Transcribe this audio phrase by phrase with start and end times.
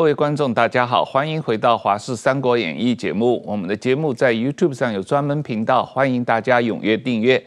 [0.00, 3.44] 各位观众，大家好，欢迎回到《华视三国演义》节目。
[3.46, 7.44] 我们的节目在 YouTube 上有专门频道，欢迎大家踊跃订阅。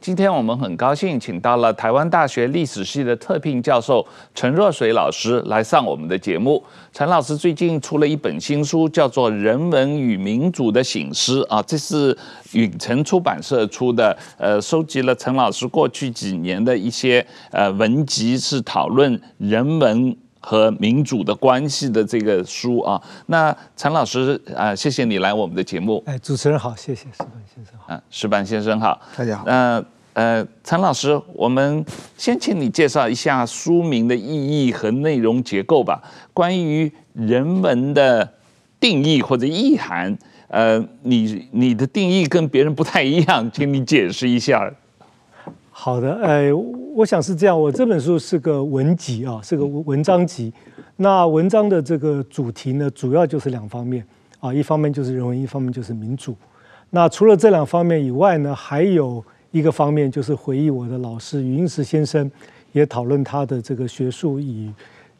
[0.00, 6.62] 今天我们很高兴请到了台湾大学历史系的特聘教授陈若水老师来上我们的节目。
[6.92, 12.16] 陈老师最近出了一本新书，叫做《人文与民主的醒狮》啊，这是
[12.52, 20.16] 允晨出版社出的，呃，收集了陈老师过去几年的一些呃文集，是讨论人文。
[20.48, 26.00] 和民主的关系的这个书啊，那陈老师啊，谢谢你来我们的节目。
[26.06, 27.92] 哎，主持人好，谢谢石板先生好。
[27.92, 29.44] 啊，石板先生好，大家好。
[29.44, 31.84] 那呃，陈老师，我们
[32.16, 36.00] 先请你介绍一下书名的意义和内容结构吧。
[36.32, 38.32] 关于人文的
[38.78, 44.72] 定义或者意涵，呃，你你的定义跟别人不太一样，请你解释一下。
[45.78, 46.50] 好的，哎，
[46.94, 47.60] 我想是这样。
[47.60, 50.50] 我这本书是个文集啊，是个文章集。
[50.96, 54.02] 那文章的这个主题呢，主要就是两方面
[54.40, 56.34] 啊，一方面就是人文，一方面就是民主。
[56.88, 62.28] 那除了这两方面以外呢，还有一个方面就是回忆我的老师余英时先生，
[62.72, 64.72] 也讨论他的这个学术与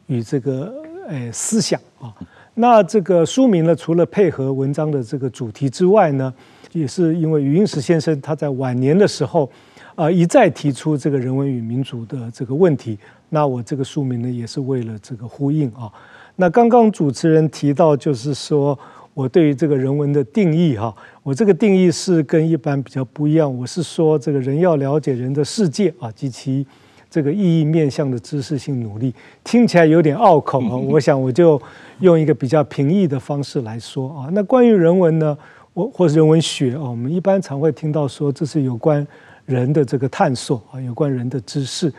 [0.07, 0.73] 与这个
[1.07, 2.11] 呃思想啊。
[2.55, 6.33] 那这个书名呢，除了配合文章的这个主题之外呢，
[6.73, 9.49] 也是因为余英时先生他在晚年的时候。
[9.97, 12.99] 啊，一再提出这个人文与民主的这个问题，
[13.31, 15.91] 那我这个书名呢，也是为了这个呼应啊。
[16.37, 18.79] 那刚刚主持人提到，就是说
[19.15, 23.53] 我对于这个人文的定义哈，我这个定义是跟一般比较不一样。
[23.59, 26.67] 我是说，这个人要了解人的世界啊，及其
[27.09, 30.77] 这个意义面向的知识性努力，听起来有点拗口啊。
[30.77, 31.59] 我想我就
[32.01, 34.29] 用一个比较平易的方式来说啊。
[34.33, 35.39] 那关于人文呢，
[35.73, 39.07] 我或是人文学啊，我们一般常会听到说这是有关。
[39.47, 41.93] 人的这个探索啊，有关人的知识，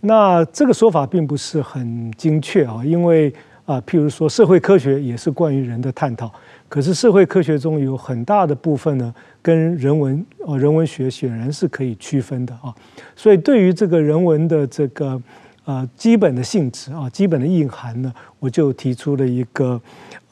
[0.00, 3.32] 那这个说法并不是很精确啊，因为
[3.64, 6.30] 啊，譬如说社会科学也是关于人的探讨，
[6.68, 12.74] 可是社会科学中有很大的部分呢，跟人文啊人文学显然是可以区分的啊，
[13.16, 15.20] 所以对于这个人文的这个
[15.64, 19.80] 呃基本的性质啊，基本的意涵呢，我就提出了一个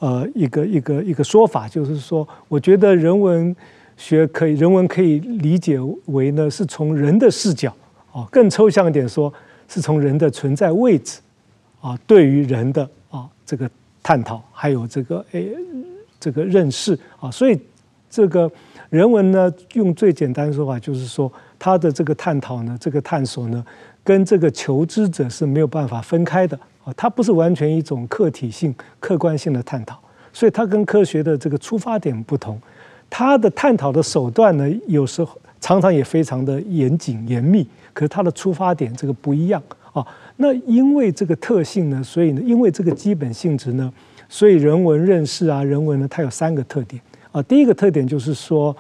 [0.01, 3.57] 呃一个一个一个说法，就是说，我觉得人文。
[3.99, 5.77] 学可以，人文可以理解
[6.07, 7.75] 为呢，是从人的视角
[8.13, 9.31] 啊，更抽象一点说，
[9.67, 11.19] 是从人的存在位置
[11.81, 13.69] 啊，对于人的啊这个
[14.01, 15.53] 探讨，还有这个诶
[16.21, 17.61] 这个认识啊，所以
[18.09, 18.51] 这个
[18.89, 23.67] 人文呢，用最简单的说法就是说，他的这个探讨呢，这个探索呢，
[24.05, 30.01] 跟这个求知者是没有办法分开的啊，它不是完全一种客体性、客观性的探讨，
[30.33, 32.59] 所以它跟科学的这个出发点不同。
[33.11, 39.61] 他的探讨的手段呢，有时候常常也非常的严谨严密，可是他的出发点这个不一样
[39.93, 40.07] 啊。
[40.37, 43.93] 那因为这个特性呢，所以呢，因为这个基本性质呢，
[44.29, 47.01] 所以人文认识啊，人文呢，它有三个特点
[47.33, 47.43] 啊。
[47.43, 48.77] 第一个特点就是说，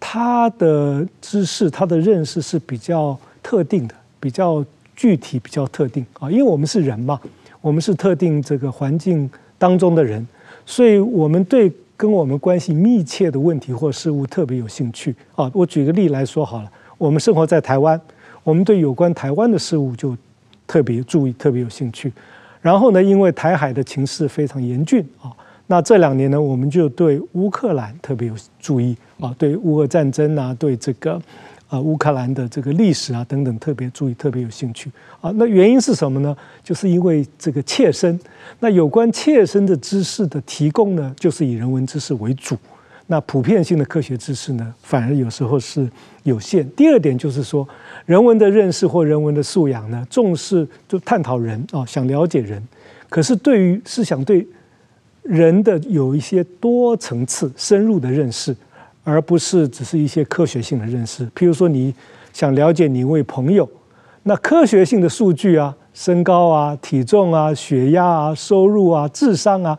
[0.00, 4.64] 他的知识、他的认识是比较特定的，比较
[4.96, 6.30] 具体、比较特定啊。
[6.30, 7.20] 因为我们是人嘛，
[7.60, 10.26] 我们是特定这个环境当中的人，
[10.64, 11.70] 所以我们对。
[11.96, 15.50] 跟我们关系密切的问题或事物特别有兴趣啊！
[15.54, 18.00] 我举个例来说好了，我们生活在台湾，
[18.44, 20.16] 我们对有关台湾的事物就
[20.66, 22.12] 特别注意、特别有兴趣。
[22.60, 25.32] 然后呢，因为台海的情势非常严峻啊，
[25.66, 31.20] 那这两年呢，我们就对乌克兰特别有注意啊，对乌俄战争啊，对这个。
[31.68, 34.90] 啊，乌克兰的这个历史啊等等，特别注意，特别有兴趣
[35.20, 35.32] 啊。
[35.34, 36.36] 那原因是什么呢？
[36.62, 38.18] 就是因为这个切身。
[38.60, 42.56] 那有关切身的知识的提供呢，就是以人文知识为主。
[43.08, 45.88] 那普遍性的科学知识呢，反而有时候是
[46.22, 46.68] 有限。
[46.70, 47.66] 第二点就是说，
[48.04, 52.62] 人文的认识或人文的素养呢，重视就探讨人啊，想了解人。
[53.08, 54.46] 可是对于是想对
[55.22, 58.56] 人的有一些多层次、深入的认识。
[59.06, 61.94] 而不是只是一些科学性的认识，譬如说你
[62.32, 63.66] 想了解你一位朋友，
[64.24, 69.78] 那科学性的数据啊，身高啊、体重啊、血压啊、收入啊、智商啊，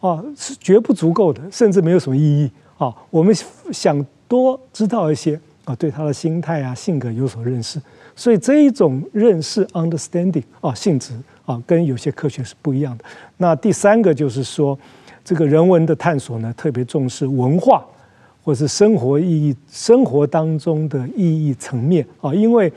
[0.00, 2.90] 啊是绝不足够的，甚至没有什么意义啊。
[3.10, 3.36] 我们
[3.70, 7.78] 想多知道一些啊，对他的心态啊、性格有所认识，
[8.16, 11.12] 所以这一种认识 （understanding） 啊性质
[11.44, 13.04] 啊，跟有些科学是不一样的。
[13.36, 14.78] 那第三个就是说，
[15.22, 17.84] 这个人文的探索呢，特别重视文化。
[18.44, 22.72] 或是生活意义、生活当中的意义层面啊，因为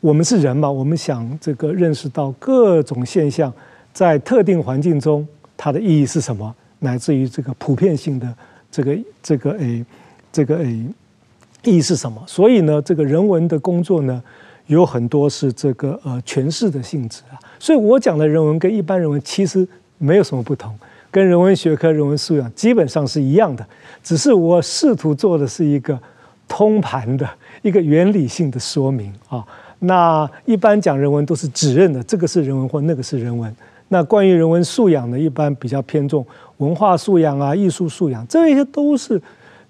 [0.00, 3.52] 我们是人嘛，我们想这个认识到各种现象
[3.92, 5.26] 在特定环境中
[5.56, 8.34] 它的意义是什么，乃至于这个普遍性的
[8.70, 9.84] 这个这个诶
[10.32, 10.84] 这个诶
[11.64, 12.22] 意义是什么。
[12.26, 14.22] 所以呢，这个人文的工作呢，
[14.66, 17.40] 有很多是这个呃诠释的性质啊。
[17.58, 19.66] 所以我讲的人文跟一般人文其实
[19.98, 20.74] 没有什么不同。
[21.10, 23.66] 跟人文学科、人文素养基本上是一样的，
[24.02, 25.98] 只是我试图做的是一个
[26.46, 27.28] 通盘的
[27.62, 29.44] 一个原理性的说明啊。
[29.80, 33.54] 那一般讲人文都是指认的，这个是人文或那个是人文。
[33.88, 36.24] 那关于人文素养呢，一般比较偏重
[36.58, 39.20] 文化素养啊、艺术素养，这些都是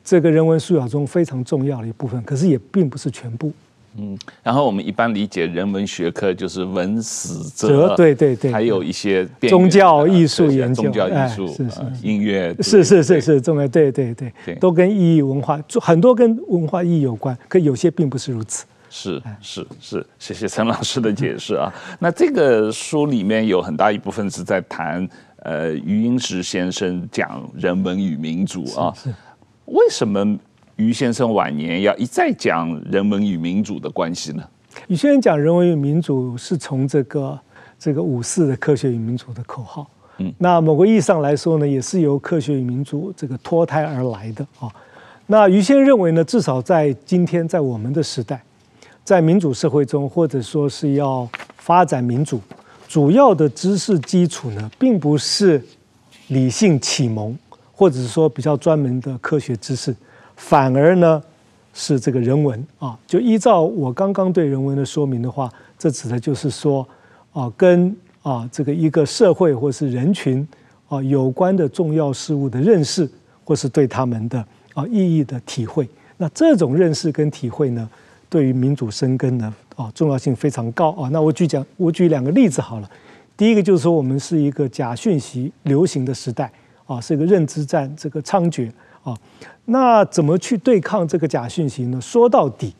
[0.04, 3.50] 这个人文素养中非常重要的一部分，可是也并不是全部。
[3.98, 11.56] 嗯，然后我们一般理解人文学科就是文史哲，对对对，还有一些宗教艺术研究、宗教艺术、
[12.02, 18.64] 音乐，是是是是重要，对对对，都跟意义文化，很多跟文化意义有关，可有些并不是如此。
[18.92, 21.72] 是是是，谢谢陈老师的解释啊。
[22.00, 25.08] 那这个书里面有很大一部分是在谈，
[25.38, 28.92] 呃，余英时先生讲人文与民主啊。
[29.66, 30.36] 为什么
[30.80, 34.42] 余先生晚年要一再讲人文与民主的关系呢？
[34.88, 37.38] 于先生讲人文与民主是从这个
[37.78, 39.86] 这个五四的科学与民主的口号，
[40.16, 44.72] 嗯，那某个意义上来说呢，也是由科学与民主这个脱胎而来的啊。
[45.26, 48.42] 那于先生认为呢，至少在今天，在我们的时代。
[49.02, 52.40] 在民主社会中，或者说是要发展民主，
[52.86, 55.60] 主要的知识基础呢，并不是
[56.28, 57.36] 理性启蒙，
[57.72, 59.92] 或者是说比较专门的科学知识，
[60.40, 61.22] 反而呢
[61.74, 62.98] 是这个人文啊。
[63.06, 66.86] 就依照我刚刚对人文的说明的话，这指的就是说
[67.32, 70.46] 啊，跟啊这个一个社会或是人群
[70.88, 73.08] 啊有关的重要事物的认识，
[73.44, 74.44] 或是对他们的
[74.74, 75.88] 啊意义的体会。
[76.16, 77.88] 那这种认识跟体会呢，
[78.28, 81.08] 对于民主生根呢，啊，重要性非常高啊。
[81.10, 82.90] 那我举讲，我举两个例子好了。
[83.36, 86.52] 第一个就是说，我们是一个假讯息流行的时代
[86.84, 88.70] 啊，是一个认知战这个猖獗
[89.02, 89.16] 啊。
[89.64, 92.00] 那怎么去对抗这个假讯息呢？
[92.00, 92.74] 说到底，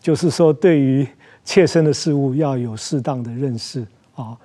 [0.00, 1.06] 就是说对于
[1.44, 4.36] 切身的事物要有适当的认识啊，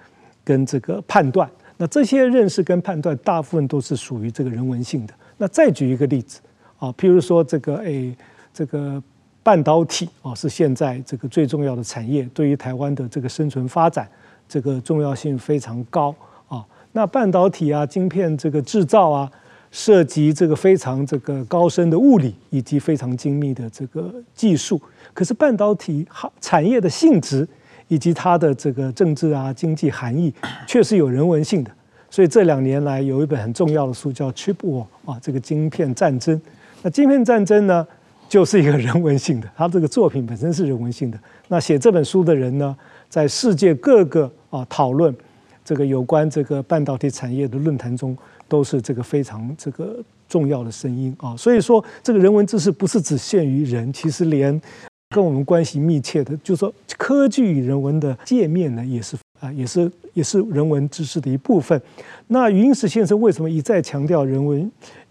[0.44, 1.50] 跟这个判断。
[1.78, 5.14] 那这些认识跟判断，大部分都是属于这个人文性的。
[5.38, 6.40] 那再举一个例子
[6.80, 8.16] 啊，譬如说这个诶，
[8.54, 9.02] 这个。
[9.44, 14.08] 半导体啊，是现在这个最重要的产业，对于台湾的这个生存发展，
[14.48, 16.14] 这个重要性非常高
[16.48, 16.64] 啊。
[16.92, 19.32] 那半导体啊，晶片这个制造啊，
[19.72, 24.80] 涉及这个非常这个高深的物理以及非常精密的这个技术。
[25.14, 27.48] 可是半导体行产业的性质
[27.88, 30.34] 以及它的这个政治啊、经济含义，
[30.68, 31.72] 确实有人文性的。
[32.10, 36.40] 所以这两年来有一本很重要的书叫《Chip War》啊，这个晶片战争。
[36.82, 37.88] 那晶片战争呢，
[38.28, 41.18] 就是一个人文性的，他这个作品本身是人文性的。
[41.48, 42.76] 那写这本书的人呢，
[43.08, 45.16] 在世界各个啊讨论
[45.64, 48.18] 这个有关这个半导体产业的论坛中，
[48.52, 51.34] 都是这个非常这个重要的声音啊。
[51.38, 54.62] 所以说，这个人文知识不是只限于人，其实连
[55.16, 61.82] 跟我们关系密切的，就说科技与人文的界面呢，也是啊，也是也是人文知识的一部分。
[62.28, 64.70] 那余英时先生为什么一再强调人文？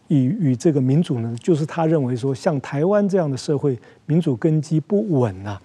[0.09, 5.63] 与与这个民主呢，就是他认为说，像台湾这样的社会，民主根基不稳呐、啊，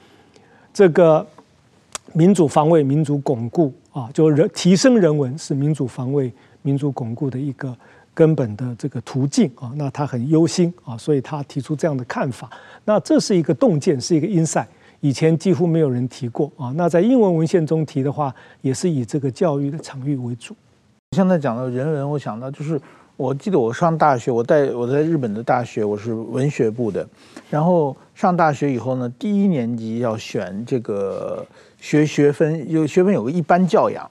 [0.71, 1.25] 这个
[2.13, 6.31] 民主防卫、民主巩固啊，就人提升人文是民主防卫、
[6.65, 7.73] 民主巩固的一个
[8.13, 9.71] 根本的这个途径啊。
[9.75, 12.49] 那他很忧心啊，所以他提出这样的看法。
[12.83, 14.67] 那这是一个洞见，是一个 insight，
[14.99, 16.73] 以前几乎没有人提过啊。
[16.75, 20.55] 那在英文文献中提的话，也是以这个教育的场域为主。
[21.15, 22.81] 现在讲到人文，我想到就是。
[23.17, 27.07] 我记得我上大学，我在我在日本的大学，我是文学部的。
[27.49, 31.47] 然后上大学以后呢，第一年级要选这个
[31.79, 34.05] 学学分，有学分有个一般教养，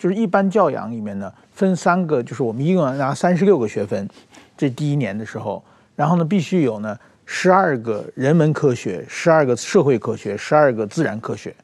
[0.00, 4.08] 就是一般教养里面呢分三个，就是我们一共要拿三十六个学分，
[4.56, 5.62] 这第一年的时候，
[5.94, 11.54] 然后呢必须有呢十二个人文科学，十二个社会科学，十二个自然科学，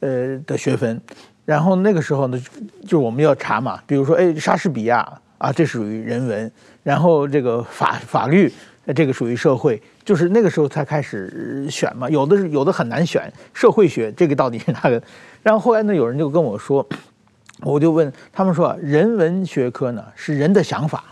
[0.00, 1.00] 呃的学分。
[1.44, 2.42] 然后那个时候呢，
[2.82, 5.08] 就是我们要查嘛，比如说哎莎士比亚。
[5.36, 6.50] 啊，这属于人文，
[6.82, 8.50] 然后这个法法律，
[8.94, 12.08] 这个属于社会，就是那个时候才开始选嘛。
[12.08, 15.02] 有的是有的很难选，社会学这个到底是哪个？
[15.42, 16.86] 然后后来呢，有人就跟我说，
[17.62, 21.04] 我就问他们说，人文学科呢是人的想法，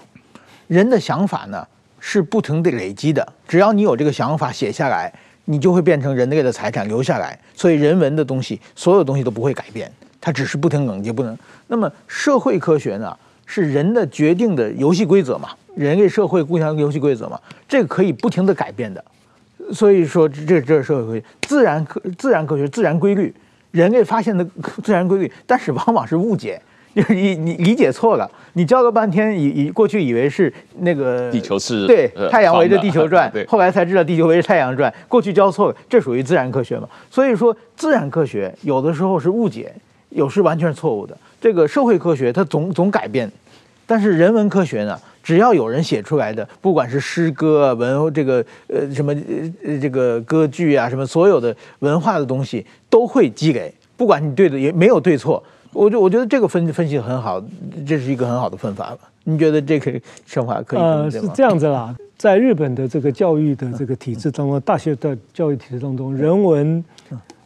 [0.66, 1.66] 人的想法呢
[2.00, 5.12] 是不停的累积的，只要你有这个想法写下来，
[5.44, 7.38] 你就会变成人类的财产留下来。
[7.54, 11.38] 所以人文的东西，所有东西都不会改变，它只是不停累积，不能。
[11.68, 13.16] 那么社会科学呢？
[13.44, 15.50] 是人的决定的游戏规则嘛？
[15.74, 17.38] 人类社会共享游戏规则嘛？
[17.68, 19.04] 这个可以不停地改变的。
[19.72, 23.34] 所以说，这这是社会科学、自然科、自然科学、自然规律，
[23.72, 24.46] 人类发现的
[24.84, 26.60] 自然规律， 但是往往是误解，
[26.94, 28.30] 就是你你理解错了。
[28.52, 34.92] 你教了半天，以以过去以为是那个地球是对太阳围着地球转， 对，后来才知道地球围着太阳转。
[35.08, 36.86] 过去教错了，这属于自然科学嘛？
[37.10, 39.72] 所以说，自然科学有的时候是误解，
[40.10, 41.16] 有时完全是错误的。
[41.40, 43.30] 这个社会科学它总总改变。
[43.84, 49.12] 但是人文科学呢，只要有人写出来的，不管是诗歌、文这个呃什么
[49.64, 55.42] 呃这个歌剧啊，什么所有的文化的东西都会积累，不管你对的也没有对错。
[55.72, 57.42] 我就我觉得这个分分析很好，
[57.86, 58.98] 这是一个很好的分法吧？
[59.24, 60.86] 你觉得这个 想法可以吗？
[60.86, 66.84] 呃，是这样子啦，在日本的这个教育的这个体制当中，大学的教育体制当中，人文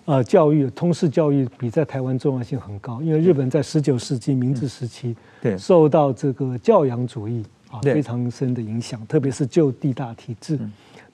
[0.07, 10.59] 呃教育、通识教育比在台湾重要性很高，因为日本在十九世纪明治时期，对，受到这个教养主义啊非常深的影响，特别是旧地大体制，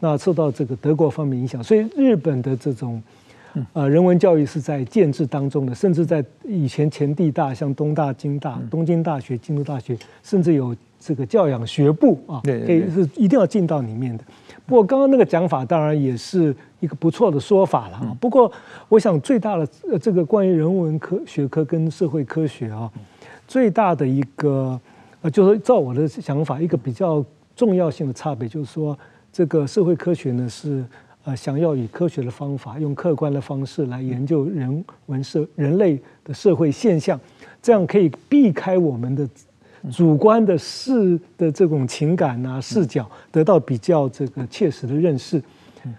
[0.00, 3.02] 那受到这个德国方面影响，所以日本的这种。
[3.74, 14.24] 呃，人文教育是在建制当中的，甚至在以前前地大，像东大、京大、东京大学、京都大学，甚至有这个教养学部啊，可以是一定要进到里面的。
[14.64, 18.16] 不过刚刚那个讲法当然也是一个不错的说法了啊。
[18.18, 18.50] 不过
[18.88, 19.68] 我想最大的
[20.00, 22.90] 这个关于人文科学科跟社会科学啊，
[23.46, 24.80] 最大的一个
[25.22, 27.24] 呃，就是照我的想法，一个比较
[27.56, 28.98] 重要性的差别就是说，
[29.32, 30.84] 这个社会科学呢是。
[31.24, 37.16] 呃，想要以科学的方法，用客观的方式来研究人文社人类的社会现象，
[37.62, 39.28] 这样可以避开我们的
[39.92, 45.40] 主观的视的这种情感啊视角，得到比较这个切实的认识。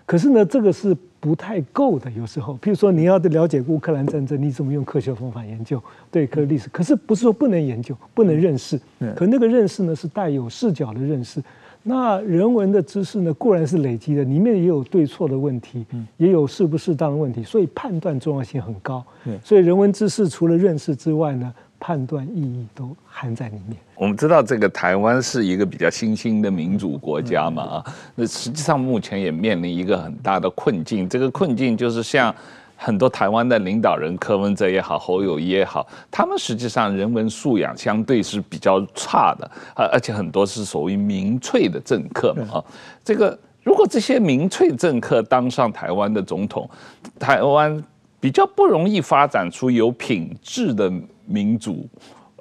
[0.06, 2.12] 可是呢，这个是不太够的。
[2.12, 5.82] 有时候，譬如说你要了解乌克兰战争，你怎么用科学方法研究？
[6.12, 6.68] 对，科学历史。
[6.68, 8.78] 可是不是说不能研究，不能认识。
[9.16, 11.42] 可那个认识呢，是带有视角的认识。
[11.84, 15.86] 那人文的知识呢，固然是累积的，里面也有对错的问题，
[16.18, 19.02] 也有适不适当的问题，所以判断重要性很高。
[19.42, 21.54] 所以人文知识除了认识之外呢，
[21.84, 23.78] 判断意义都含在里面。
[23.96, 27.86] 我们知道这个台湾是一个比较新兴的民主国家嘛啊，
[28.16, 32.34] 那实际上目前也面临一个很大的困境，这个困境就是像。
[32.76, 42.66] 很多台湾的领导人，柯文哲也好，侯友宜也好，他们实际上人文素养相对是比较差的，而而且很多是所谓民粹的政客嘛啊。
[43.02, 46.70] 这个如果这些民粹政客当上台湾的总统，
[47.18, 47.82] 台湾
[48.20, 50.92] 比较不容易发展出有品质的
[51.26, 51.88] 民主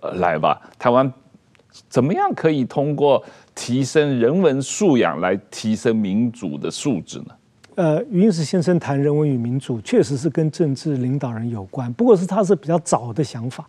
[0.00, 0.60] 呃来吧？
[0.78, 1.12] 台湾
[1.88, 3.22] 怎么样可以通过
[3.54, 7.26] 提升人文素养来提升民主的素质呢？
[7.74, 11.90] 呃，余英时先生谈人文与民主，确实是跟政治领导人有关。
[11.94, 13.66] 不过，是他是比较早的想法。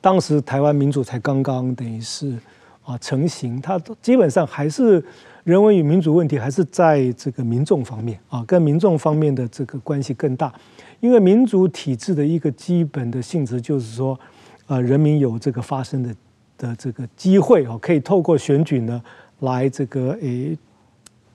[0.00, 2.36] 当时台湾民主才刚刚等于是
[2.84, 5.02] 啊成型，他基本上还是
[5.44, 10.52] 人文与民主问题还是在这个民众方面啊，跟民众方面的这个关系更大。
[10.98, 14.18] 因为民主体制的一个基本的性质就是说，
[14.66, 16.14] 呃，人民有这个发声的
[16.58, 19.02] 的这个机会啊，可以透过选举呢
[19.40, 20.56] 来这个诶。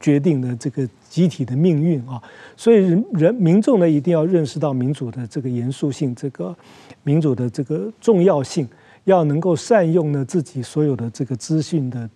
[0.04, 2.20] 决定了这个集体的命运啊，
[2.58, 6.56] 所以人人民众呢一定要认识到民主的这个严肃性，这个
[7.04, 8.68] 民主的这个重要性，
[9.04, 12.10] 要能够善用呢自己所有的这个资讯的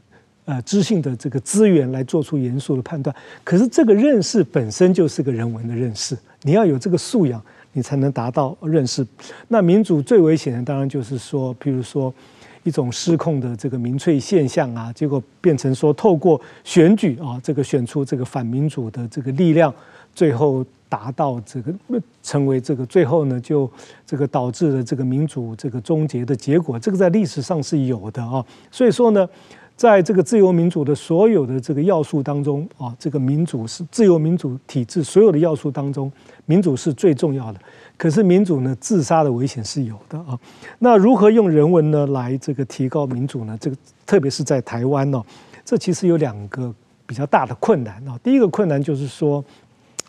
[0.45, 3.15] 呃资讯的这个资源来做出严肃的判断。
[3.43, 7.39] 可是这个认识本身就是个人文的认识，你要有这个素养，
[7.75, 9.05] 你才能达到认识。
[9.47, 12.11] 那民主最危险的当然就是说，譬如说。
[12.67, 19.71] 一种失控的这个民粹现象啊，结果变成说透过选举啊，这个选出这个反民主的这个力量，
[20.15, 21.71] 最后达到这个
[22.23, 23.69] 成为这个最后呢，就
[24.03, 26.79] 这个导致了这个民主这个终结的结果。
[26.79, 29.29] 这个在历史上是有的啊，所以说呢，
[29.75, 36.11] 在这个自由民主的所有的这个要素当中啊，这个民主是自由民主体制所有的要素当中，
[36.45, 37.59] 民主是最重要的。
[37.97, 40.37] 可是民主呢，自杀的危险是有的啊。
[40.79, 43.57] 那如何用人文呢来这个提高民主呢？
[43.61, 45.23] 这个特别是在台湾呢，
[45.63, 46.73] 这其实有两个
[47.05, 48.19] 比较大的困难啊。
[48.21, 49.41] 第一个困难就是说，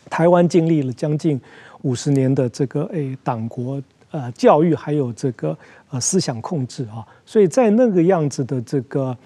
[0.09, 1.39] 台湾经历了将近
[1.83, 5.57] 五十年的这个诶党国呃教育还有这个
[5.89, 9.17] 呃思想控制啊，所以在那个样子的这个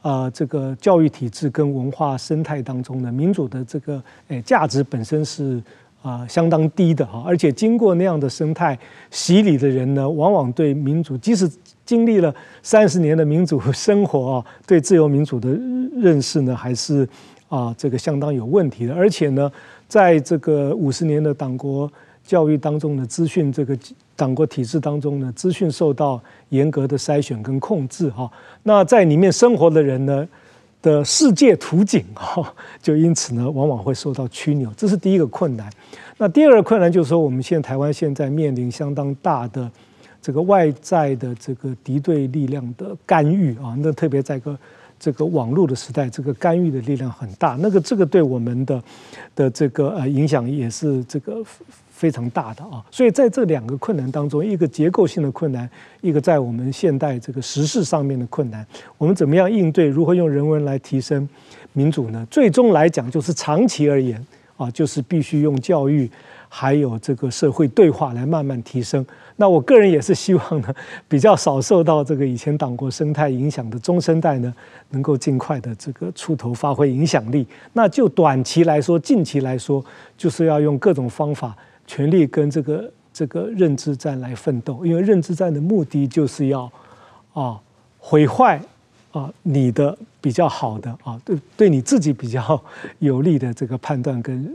[0.00, 5.62] 呃这个教育体制跟文化生态当中呢，民主的这个诶价值本身是。
[6.06, 8.78] 啊，相当低的哈，而且经过那样的生态
[9.10, 11.50] 洗礼的人呢，往往对民主，即使
[11.84, 12.32] 经历了
[12.62, 15.48] 三十年的民主生活啊，对自由民主的
[15.96, 17.08] 认识呢，还是
[17.48, 18.94] 啊这个相当有问题的。
[18.94, 19.50] 而且呢，
[19.88, 21.90] 在这个五十年的党国
[22.24, 23.76] 教育当中的资讯这个
[24.14, 28.30] 党国体制当中呢，资讯受到严格的筛选跟控制哈。
[28.62, 30.24] 那在里面生活的人呢，
[30.86, 35.68] 的世界图景哈， 就因此呢，往往会受到曲扭，这是第一个困难。
[36.16, 39.68] 那第二个困难就是说，我们现在台湾现在面临相当大的
[40.22, 44.56] 这个外在的这个敌对力量的干预啊，那特别在个
[44.96, 48.82] 这个网络的时代，这个干预的力量很大，那个这个对我们的
[49.34, 51.42] 的这个呃影响也是这个
[51.96, 52.84] 非常大的啊。
[52.90, 55.68] 所以在这两个困难当中，一个结构性的困难，
[56.02, 58.64] 一个在我们现代这个时事上面的困难，
[58.98, 59.86] 我们怎么样应对？
[59.86, 61.26] 如何用人文来提升
[61.72, 62.26] 民主呢？
[62.30, 64.24] 最终来讲，就是长期而言
[64.56, 66.10] 啊，就是必须用教育。
[66.48, 69.04] 还有这个社会对话来慢慢提升。
[69.34, 70.72] 那我个人也是希望呢，
[71.08, 74.54] 比较少受到这个以前党国生态影响的中生代呢，
[74.90, 77.44] 能够尽快的这个出头发挥影响力。
[77.72, 79.84] 那就短期来说，近期来说，
[80.16, 81.54] 就是要用各种方法，
[81.86, 84.84] 全力跟这个这个认知战来奋斗。
[84.84, 86.70] 因为认知战的目的就是要
[87.32, 87.60] 啊
[87.98, 88.60] 毁坏
[89.12, 92.62] 啊你的比较好的啊对对你自己比较
[92.98, 94.52] 有利的这个判断跟。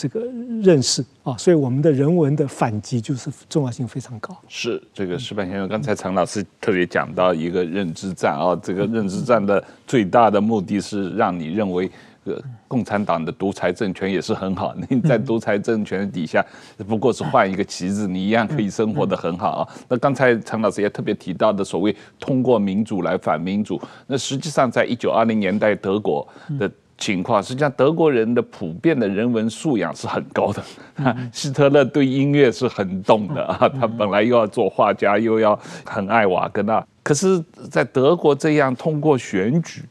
[0.00, 0.20] 这个
[0.62, 4.32] 认识啊，所以我们的人文的反击就是重要性非常高。
[4.46, 11.90] 是这个石板先生，刚才陈老师特别讲到一个认知战啊，这个认知战的最大的目的是让你认为，
[12.28, 14.74] 呃，共产党的独裁政权也是很好。
[14.88, 16.44] 你在独裁政权底下，
[16.86, 19.68] 不过是换一个旗帜，你一样可以生活得很好啊。
[19.88, 26.26] 那刚才陈老师也特别提到的所谓通过民主来反民主，那实际上在一九二零年代德国
[26.58, 26.70] 的。
[27.00, 30.60] 情况实际上，德国人的普遍的人文素养是很高的。
[31.32, 36.84] 希特勒对音乐是很懂的啊，他本来又要做画家，又要很爱瓦格纳。
[37.04, 39.84] 可是，在德国这样通过选举，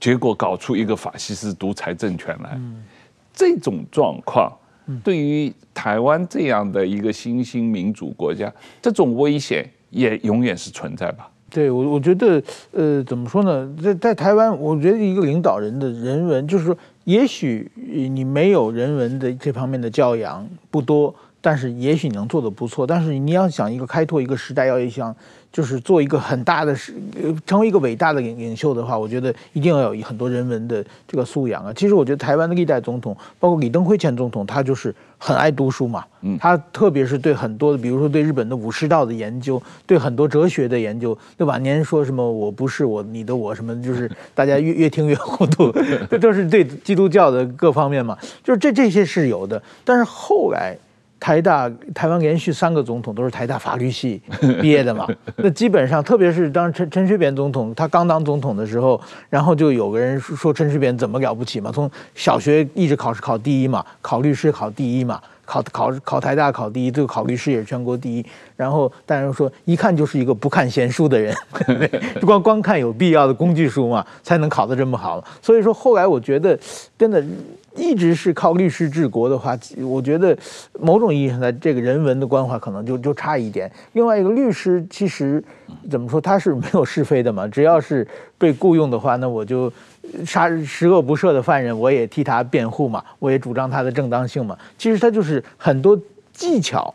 [0.00, 2.58] 结果搞出一个法西斯独裁政权来，
[3.34, 4.50] 这种状况
[5.04, 11.30] 对于台湾这样的一个新兴民主国家，这种危险也永远是存在吧？
[11.50, 12.42] 对我，我觉得，
[12.72, 13.68] 呃，怎么说呢？
[13.82, 22.86] 在在台湾，我觉得一个领导人的人文，就是说，也许你没有人文的这方面的教养不多，但是也许你能做的不错。
[22.86, 25.14] 但是你要想一个开拓一个时代，要一想。
[25.52, 26.94] 就是做一个很大的事，
[27.44, 31.72] 成为一个伟大的领领袖的话，我觉得一定要有很多人文的这个素养啊。
[31.74, 36.04] 其实我觉得台湾的历代总统，包括李登辉前总统，他就是很爱读书嘛。
[36.22, 45.72] 嗯，他特别是对很多的，比如说对日本的武士道的研究，对很多哲学的研究，对晚年说什么我不是我，你的我什么，就是大家越越听越糊涂。
[46.08, 50.78] 这都是对基督教的各方面嘛，就是这这些是有的，但是后来。
[51.20, 54.20] 台大台湾连续三个总统都是台大法律系
[54.60, 55.06] 毕业的嘛，
[55.36, 68.24] 那基本上，特别是当陈陈水扁总统他刚当总统的时候，然后就有个人说陈水扁怎么了不起嘛，从小学一直考试考第一嘛，考律师考第一嘛，考考考台大考第一，最后考律师也是全国第一，
[68.56, 71.36] 然后大家说一看就是一个不看闲书的人，
[72.24, 75.22] 光光看有必要的工具书嘛，才能考得这么好。
[75.42, 76.58] 所以说后来我觉得
[76.98, 77.22] 真的。
[77.76, 80.36] 一直是靠律师治国的话，我觉得
[80.78, 83.70] 某种意义上的这个人文的关怀可能就就差一点。
[83.92, 85.42] 另外一个律师其实
[85.90, 88.06] 怎么说，他是没有是非的嘛，只要是
[88.36, 89.72] 被雇佣的话，那我就
[90.26, 94.58] 杀十恶不赦的犯人，我也替他辩护嘛，我也主张他的正当性嘛。
[94.76, 95.98] 其实他就是很多
[96.32, 96.92] 技巧。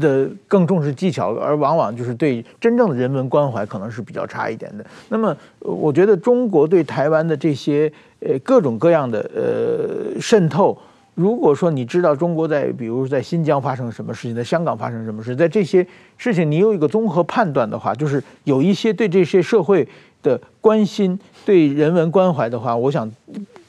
[0.00, 4.84] 的更重视技巧，而往往就是对真正的人文关怀可能是比较差一点的。
[5.08, 7.90] 那么，我觉得中国对台湾的这些
[8.20, 10.76] 呃各种各样的呃渗透，
[11.14, 19.86] 如果说你知道中国在比如在新疆发生什么事情，在香港发生什么事，在这些事情你有一个综合判断的话，就是有一些对这些社会
[20.22, 23.10] 的关心、对人文关怀的话，我想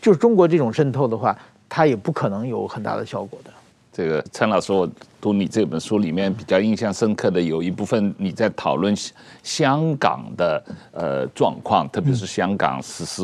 [0.01, 3.51] 就是中国这种渗透的话，它也不可能有很大的效果的。
[3.91, 8.95] 这个陈老师，我读你这本书里面比较印象深刻的有一部分，你在讨论
[9.43, 13.23] 香港的呃状况，特别是香港实施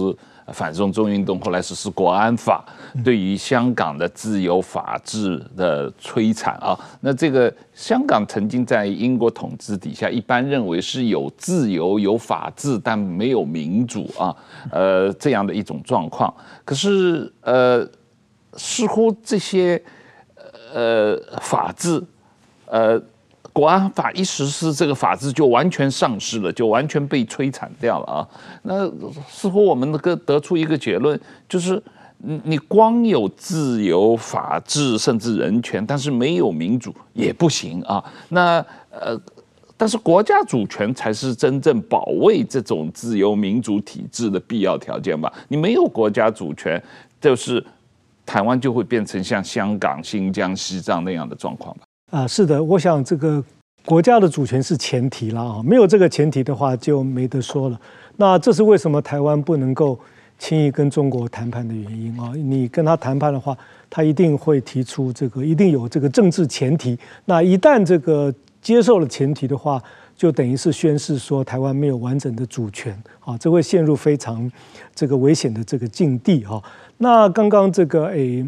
[0.53, 2.63] 反送中运动，后来实施国安法，
[3.03, 6.77] 对于香港的自由法治的摧残啊。
[7.01, 14.35] 那这个香港曾经在英国统治底下，一般认为是有自由、有法治，但没有民主啊，
[14.71, 16.33] 呃，这样的一种状况。
[16.63, 17.87] 可是呃，
[18.53, 19.81] 似乎这些。
[20.73, 22.03] 呃，法治，
[22.65, 23.01] 呃，
[23.55, 28.27] 国安法一实施，这个法治就完全丧失了，就完全被摧残掉了啊。
[28.63, 28.85] 那
[29.29, 31.81] 似乎我们能够得出一个结论，就是
[32.17, 38.03] 你你光有自由、法治，甚至人权，但是没有民主也不行啊。
[38.27, 38.57] 那
[38.89, 39.17] 呃，
[39.77, 45.31] 但是国家主权才是真正保卫这种自由民主体制的必要条件吧？
[45.47, 46.83] 你没有国家主权，
[47.21, 47.65] 就是。
[48.27, 51.84] 台湾就会变成像香港、新疆、西藏那样的状况吧？
[52.11, 53.43] 啊，是的，我想这个
[53.83, 57.79] 国家的主权是前提了啊，没有这个前提的话就没得说了。
[58.15, 59.99] 那这是为什么台湾不能够
[60.37, 62.31] 轻易跟中国谈判的原因啊？
[62.35, 63.57] 你跟他谈判的话，
[63.89, 66.97] 他一定会提出这个，一定有这个政治前提。
[67.25, 69.81] 那一旦这个接受了前提的话，
[70.15, 74.49] 就等于是宣示说台湾没有完整的主权啊，这会陷入非常
[74.93, 76.63] 这个危险的这个境地哈。
[76.97, 78.45] 那刚刚这个诶，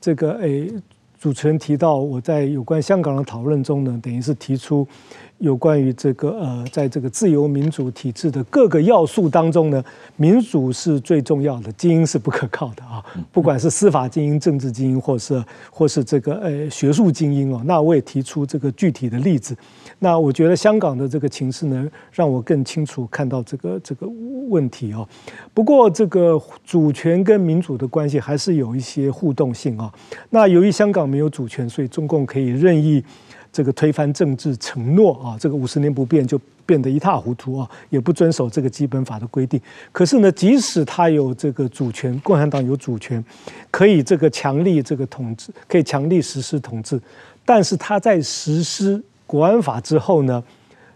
[0.00, 0.72] 这个诶，
[1.20, 4.88] 主持人提到我在有关香港的讨论中呢，等于是提出。
[5.36, 9.82] 有关于这个呃，在这个自由民主体制的各个要素当中呢，
[10.16, 13.02] 民主是最重要的，精英是不可靠的啊。
[13.32, 19.56] 不管是司法精英、政治精英，或是或是这个呃学术精英哦，那我也提出这个具体的例子。
[20.00, 24.08] 那我觉得香港的这个情势呢，让我更清楚看到这个这个
[24.48, 25.08] 问题哦。
[25.54, 29.92] 不过这个主权跟民主的关系还是有一些互动性啊。
[30.30, 33.04] 那由于香港没有主权，所以中共可以任意。
[33.52, 39.60] 这个推翻政治承诺啊，这个五十年不变就变得一塌糊涂啊，也不遵守这个基本法的规定。
[39.90, 43.22] 可是呢，即使他有这个主权，共产党有主权，
[43.68, 47.00] 可以这个强力这个统治，可以强力实施统治，
[47.44, 50.42] 但是他在实施国安法之后呢，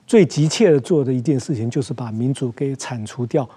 [0.08, 3.48] 最急切的做的一件事情就是把民主给铲除掉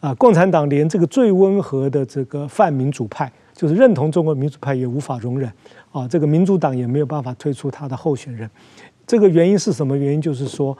[0.00, 0.14] 啊。
[0.14, 5.52] 共产党连这个最温和的这个泛民主派，就是认同中国民主派，也无法容忍。
[5.90, 8.48] 啊，这个民主党也没有办法推出他的候选人，
[9.06, 10.18] 这个原因是什么原因？
[10.22, 10.74] 就是说，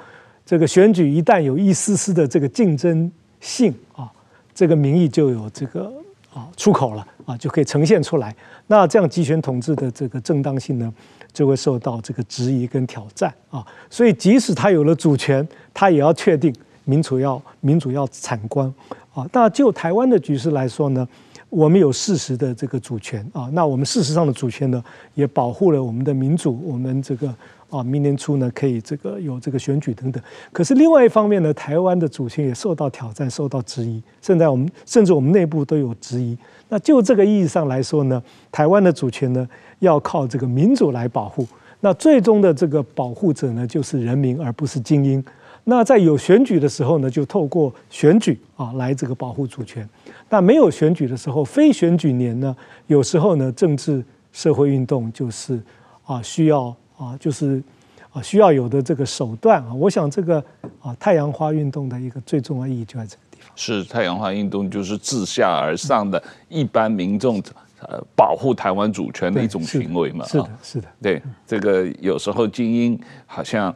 [0.47, 4.11] 这个选举一旦有一丝丝的这个竞争性啊，
[4.55, 5.93] 这个民意就有这个
[6.33, 8.35] 啊出口了啊，就可以呈现出来。
[8.66, 10.92] 那这样集权统治的这个正当性呢，
[11.32, 13.64] 就会受到这个质疑跟挑战啊。
[13.90, 16.54] 所以，即使他有了主权，他也要确定
[16.85, 18.72] 民主要民主要产官
[19.14, 19.26] 啊。
[19.32, 21.06] 那就台湾的局势来说呢？
[21.53, 24.83] 我们有事实的这个主权啊，那我们事实上的主权呢，
[25.15, 26.59] 也保护了我们的民主。
[26.65, 27.29] 我们这个
[27.69, 30.23] 啊，明年初呢，可以这个有这个选举等等。
[30.51, 34.03] 可是另外一方面呢，台湾的主权也受到挑战，受到质疑。
[34.23, 36.35] 现在我们甚至我们内部都有质疑。
[36.71, 39.47] 那就这个意义上来说呢，台湾的主权呢，
[39.81, 41.47] 要靠这个民主来保护。
[41.81, 45.23] 那最终的这个保护者呢，就是人民，而不是精英。
[45.65, 49.87] 那在有选举的时候呢，就透过选举啊来这个保护主权。
[50.33, 55.61] 那没有选举的时候，非选举年呢，有时候呢，政治社会运动就是
[56.07, 57.62] 啊需要啊就是
[58.11, 59.75] 啊需要有的这个手段啊。
[59.75, 60.42] 我想这个
[60.81, 63.51] 啊太阳花运动的一个最重要意义就在这个地方。
[63.55, 67.38] 是太阳花运动就是自下而上的一般民众
[67.81, 70.25] 呃保护台湾主权的一种行为嘛。
[70.25, 70.88] 是的，是的。
[71.03, 73.75] 对这个有时候精英好像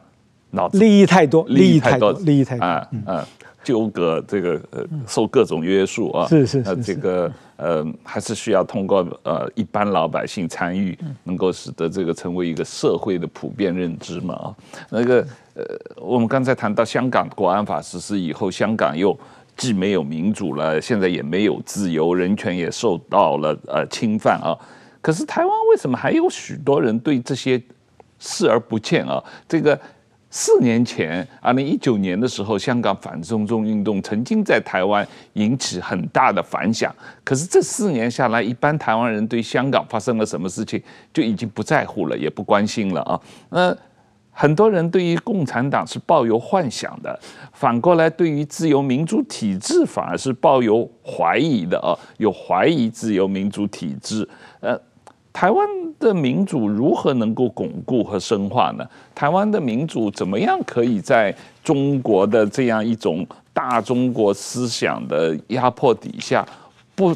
[0.52, 0.78] 脑子。
[0.78, 3.28] 利益太多，利益太多，利益太多啊啊！
[3.66, 14.54] 纠葛这个呃，受各种约束啊，是是是，这个呃，还是需要通过呃一般老百姓参与，能够使得这个成为一个社会的普遍认知嘛啊。
[14.88, 15.64] 那个呃，
[15.96, 19.18] 我们刚才谈到香港国安法实施以后，香港又
[19.56, 24.56] 既没有民主了，现在也没有自由，人权也受到了呃侵犯啊。
[25.00, 27.60] 可是台湾为什么还有许多人对这些
[28.20, 29.20] 视而不见啊？
[29.48, 29.76] 这个。
[30.28, 36.94] 四年前，二零一九年的时候，香港反送中运动曾经在台湾引起很大的反响。
[37.24, 40.82] 可是这四年下来，一般台湾人对香港发生了什么事情
[41.14, 43.18] 就已经不在乎了，也不关心了啊。
[43.50, 43.74] 那
[44.38, 47.18] 很多人对于共产党是抱有幻想的，
[47.54, 54.28] 反过来对于自由民主体制反而是抱有怀疑的啊，有怀疑自由民主体制，
[55.36, 55.68] 台湾
[55.98, 58.88] 的民主如何能够巩固和深化呢？
[59.14, 66.42] 台湾的民主怎么样可以在中国的这样一种大中国思想的压迫底下，
[66.94, 67.14] 不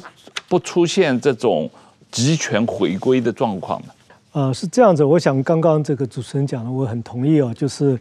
[0.50, 1.66] 不出现这种
[2.10, 3.88] 集权回归的状况呢？
[4.32, 5.02] 呃，是这样子。
[5.02, 7.50] 我想刚刚这个主持人讲的，我很同意哦。
[7.56, 7.98] 就是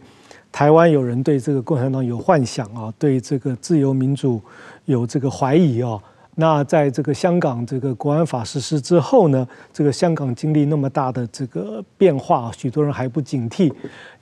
[0.52, 4.38] 台湾有人对这个共产党有幻想啊，对这个自由民主
[4.84, 5.98] 有这个怀疑啊。
[6.40, 13.70] 那在这个香港这个国安法实施之后呢，这个香港经历那么大的这个变化，许多人还不警惕，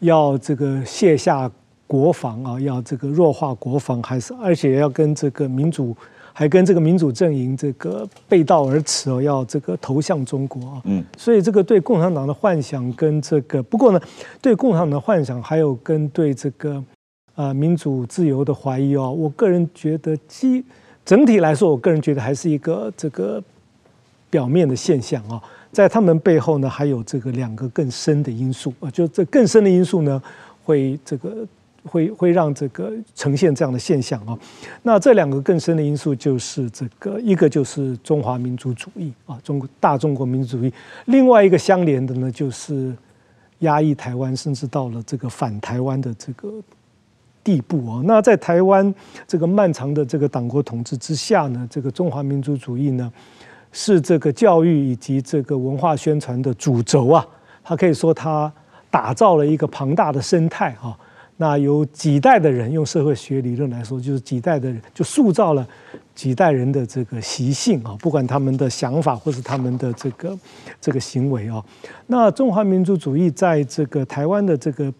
[0.01, 1.49] 要这个卸下
[1.87, 5.97] 国防啊，要这个弱化国防，还是而且要跟这个民主，
[6.33, 10.83] 还跟这个民主阵营这个背道而驰哦，要这个投向中国啊。
[10.87, 14.01] 嗯，所以这个对共产党的幻想跟这个，不过呢，
[14.43, 16.83] 对共产党的幻想还有跟对这个
[17.37, 20.65] 呃民主自由的怀疑哦，我个人觉得基。
[21.09, 23.43] 整体来说，我个人觉得还是一个这个
[24.29, 25.43] 表面的现象啊，
[25.73, 30.23] 在他们背后呢，还有这个两个更深的因素啊，就这更深的因素呢，
[30.67, 31.35] 会这个
[31.85, 34.39] 会会让这个呈现这样的现象啊。
[34.83, 40.73] 那这两个更深的因素就是这个一个就是中华民族主义啊，中国大中国民族主义，
[41.07, 42.95] 另外一个相连的呢，就是
[43.61, 46.53] 压抑台湾，甚至到了这个反台湾的这个。
[47.49, 48.95] 地步啊，那在台湾
[49.27, 53.11] 这个漫长的这个党国统治之下呢，这个中华民族主义呢，
[53.73, 57.27] 是这个教育以及这个文化宣传的主轴啊。
[57.65, 58.53] 它可以说它
[58.91, 60.95] 打造了一个庞大的生态哈。
[61.39, 65.67] 那有几代的人，用社会学理论来说，就是几代的人就塑造了
[66.15, 70.39] 几代人的这个习性啊，不管他们的想法或是他们的这个
[70.83, 71.65] 这个行为啊。
[72.09, 74.93] 那中华民族主义在这个台湾的这个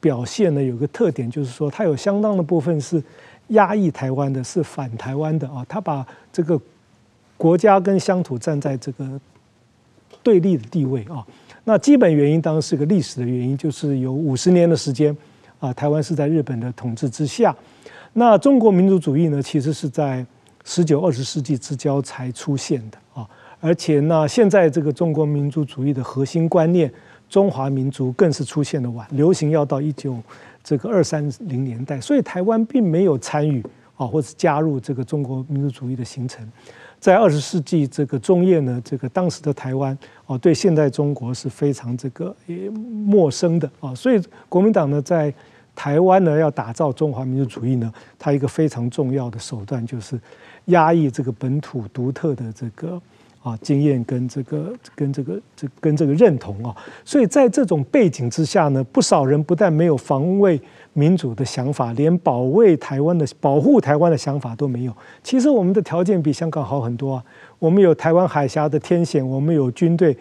[0.00, 3.02] 表现呢，有个特点，就是说它有相当的部分是
[3.48, 5.64] 压抑台湾的，是反台湾的啊。
[5.68, 6.60] 它把这个
[7.36, 9.20] 国家跟乡土站在这个
[10.22, 11.26] 对立的地位啊。
[11.64, 15.16] 那基本原因当然是个历史的原因，就是有五十年的时间。
[15.60, 17.52] 啊，台湾是在日本的统治之下。
[18.12, 20.24] 那中国民族主义呢，其实是在
[20.64, 23.28] 十九、二十世纪之交才出现的啊。
[23.60, 26.88] 而且呢，现在这个中国民族主义的核心观念
[27.28, 30.16] “中华民族”更是出现的晚，流行要到一九
[30.62, 32.00] 这个二三零年代。
[32.00, 33.64] 所以台湾并没有参与
[33.96, 36.46] 啊，或者加入这个中国民族主义的形成。
[37.00, 42.34] 在二十世纪这个中叶呢，这个当时的台湾啊，对现代中国是非常这个
[43.06, 43.94] 陌生的啊。
[43.94, 45.32] 所以国民党呢，在
[45.76, 50.18] 台湾呢，要打造中华民族主义呢，它一个非常重要的手段就是
[50.64, 53.00] 压抑这个本土独特的这个
[53.42, 56.74] 啊经验跟这个跟这个这跟这个认同啊。
[57.04, 60.60] 所以在这种背景之下呢，不少人不但没有防卫
[60.92, 64.92] 民主的想法，连保卫台湾的保护台湾的想法都没有。
[65.22, 67.24] 其实我们的条件比香港好很多啊，
[67.58, 70.16] 我们有台湾海峡的天险，我们有军队，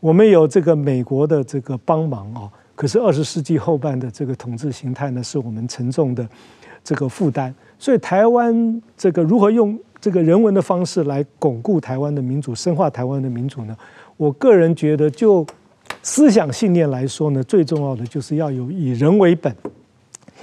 [0.00, 2.50] 我们有这个美国的这个帮忙啊。
[2.74, 6.26] 可是二十世纪后半的这个统治形态呢，是我们沉重的
[6.82, 7.54] 这个负担。
[7.78, 13.76] 所以台湾这个如何用这个人文的方式来巩固台湾的民主、深化台湾的民主呢？
[14.16, 15.46] 我个人觉得，就
[16.02, 19.54] 思想信念来说呢，最重要的就是要有以人为本、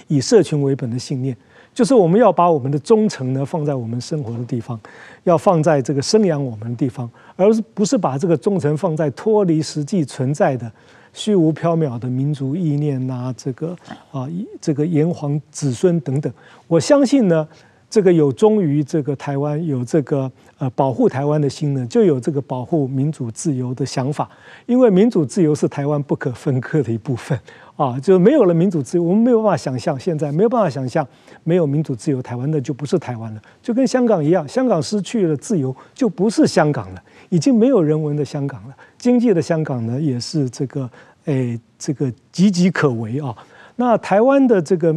[0.08, 1.36] 以社群为本的信念，
[1.74, 4.80] 就是我们要把我们的忠诚呢放在我们生活的地方，
[5.26, 10.72] 要放在这个生养我们的地方，而不是把这个忠诚放在脱离实际存在的。
[11.12, 13.76] 虚无缥缈的民族意念呐、啊，这个
[14.12, 14.30] 啊，
[14.62, 16.32] 这个炎黄子孙等等，
[16.68, 17.46] 我相信呢，
[17.90, 24.30] 这个有忠于这个台湾，有这个呃保护台湾的心呢，就有这个保护民主自由的想法。
[24.68, 27.40] 因为民主自由是台湾不可分割的一部分
[27.76, 31.08] 啊，就没有了民主自由，我们没有办法想象，现在没有办法想象
[31.44, 37.04] 没有民主自由，台湾的就不是台湾了，就跟香港一样，香港失去了自由，就不是香港了。
[37.30, 40.90] 已经没有人文的香港了，经济的香港呢，也是这个，
[41.26, 43.36] 诶，这个岌岌可危啊。
[43.80, 44.94] 那台湾的这个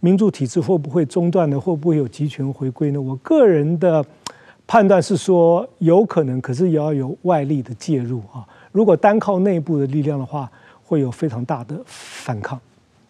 [0.00, 1.58] 民主体制会不会中断呢？
[1.58, 3.00] 会不会有集权回归呢？
[3.00, 4.04] 我个人的
[4.66, 8.44] 判断是说有可能，可是也要有外力的介入啊。
[8.72, 10.50] 如果单靠内部的力量的话，
[10.82, 12.60] 会有非常大的反抗。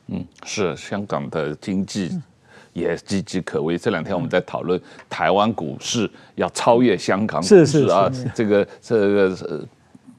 [0.09, 2.11] 嗯，是香港的经济。
[2.13, 2.23] 嗯
[2.75, 3.79] 也岌岌可危。
[3.79, 9.65] 这两天我们在讨论台湾股市要超越香港股市啊，这个这个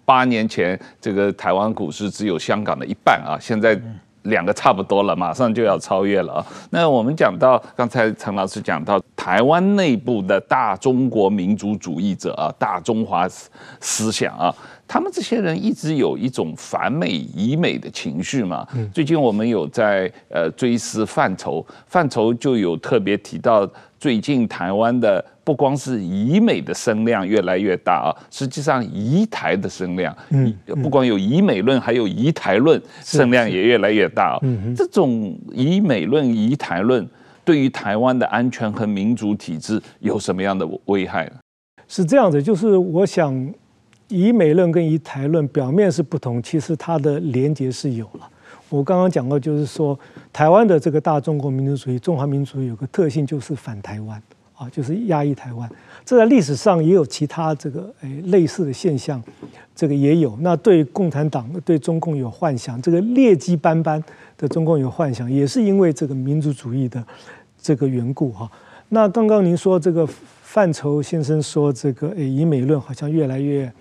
[0.06, 3.78] 八年前这个台湾股市只有香港的一半啊，现在
[4.26, 6.46] 两个差不多了，马上就要超越了啊。
[6.70, 13.28] 那我们讲到刚才陈老师讲到台湾内部的大中国民族主义者啊，大中华
[13.80, 14.54] 思想啊。
[14.88, 18.68] 他们这些人一直有一种反美以美的情绪嘛。
[18.94, 23.68] 最近我们有在呃追思范畴，范畴就有特别提到，
[24.00, 30.54] 最近台湾的不光是以美的声量越来越大啊，实际上以台的声量，嗯，
[30.84, 34.40] 不光有以美论，还有以台论，声量也越来越大啊。
[34.76, 37.08] 这种以美论、以台论
[37.46, 41.34] 对于台湾的安全和民主体制有什么样的危害呢？
[41.88, 43.54] 是这样的，就是我想。
[44.08, 48.30] 以美论跟以台论表面是不同，其实它的连结是有了。
[48.70, 50.00] 我刚刚讲过，就是说
[50.32, 54.22] 台湾的这个大中国民族主义、中华民族有个特性，就是反台湾
[54.56, 55.70] 啊，就是压抑台湾。
[56.04, 59.22] 这在历史上也有其他这个诶类似的现象，
[59.76, 60.38] 这个也有。
[60.42, 64.04] 那对共产党、对中共有幻想，这个劣迹斑斑
[64.38, 67.06] 的中共有幻想，也是因为这个民族主义的
[67.62, 68.50] 这个缘故哈。
[68.90, 70.08] 那刚刚您说这个
[70.42, 73.72] 范畴先生说这个诶以美论好像越来越。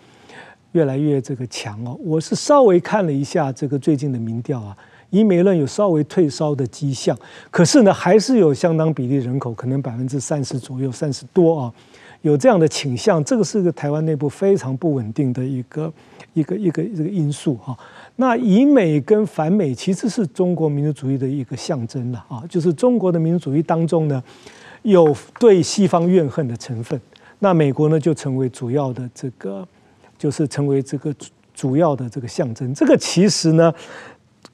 [0.72, 4.76] 越来越这个强哦，我是稍微看了一下这个最近的民调啊，
[5.10, 7.16] 以美论有稍微退烧的迹象，
[7.50, 11.72] 可是呢，还是有相当比例人口，可能百分之三十左右，三十多啊，
[12.22, 15.92] 有这样的倾向，这个是个台湾内部非常不稳定的一个
[16.32, 17.76] 一个一个这个因素哈。
[18.16, 24.22] 那以美跟反美其实是中国民族主义的一个象征了啊，就是中国的民族主义当中呢，
[24.82, 27.00] 有对西方怨恨的成分，
[27.38, 29.66] 那美国呢就成为主要的这个。
[30.16, 33.74] 就是成为这个主主要的这个象征，这个其实呢，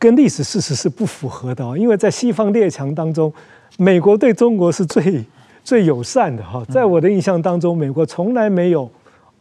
[0.01, 1.79] 跟历史事实是不符合的哦。
[1.79, 3.33] 因为在西方列强当中，
[3.79, 5.25] 美国对中国是最
[5.63, 6.65] 最友善的哈。
[6.71, 8.91] 在我的印象当中，美国从来没有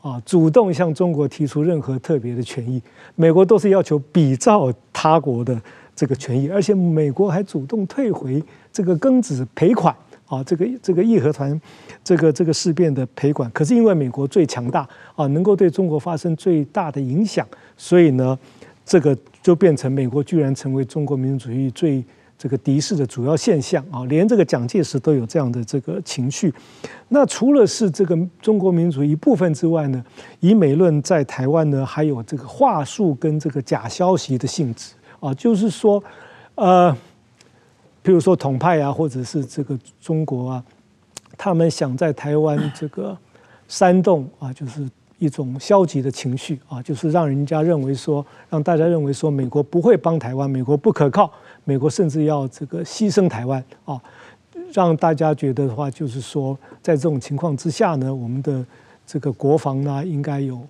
[0.01, 2.81] 啊主动向中国提出任何特别的权益，
[3.15, 5.59] 美国都是要求比照他国的
[5.95, 9.95] 这个权益，而且美国还主动退回这个庚子赔款
[10.27, 11.59] 啊，这个这个义和团
[12.03, 13.49] 这个这个事变的赔款。
[13.51, 18.37] 可是因为美国最强大啊，能够对中国发生最大的影响，所以呢，
[18.85, 19.17] 这个
[19.49, 22.05] 就变成美国居然成为中国民族主义最
[22.37, 26.53] 这个敌视的主要现象啊，连这个蒋介石都有这样的这个情绪。
[27.07, 30.05] 那除了是这个中国民族一部分之外呢，
[30.39, 36.03] 以美论在台湾呢，还有这个话术跟这个假消息的性质啊，就是说，
[36.53, 36.95] 呃，
[38.03, 40.63] 譬如说统派啊，或者是这个中国啊，
[41.35, 43.17] 他们想在台湾这个
[43.67, 44.87] 煽动啊，就是。
[45.19, 51.29] 一种消极的情绪啊，就是让人家认为说，让大家认为说，美国不会帮台湾，美国不可靠，
[51.65, 54.01] 美国甚至要这个牺牲台湾啊，
[54.73, 58.65] 让大家觉得的话，就是说，在这种情况之下呢，我们的
[59.05, 60.61] 这个国防呢，应该有，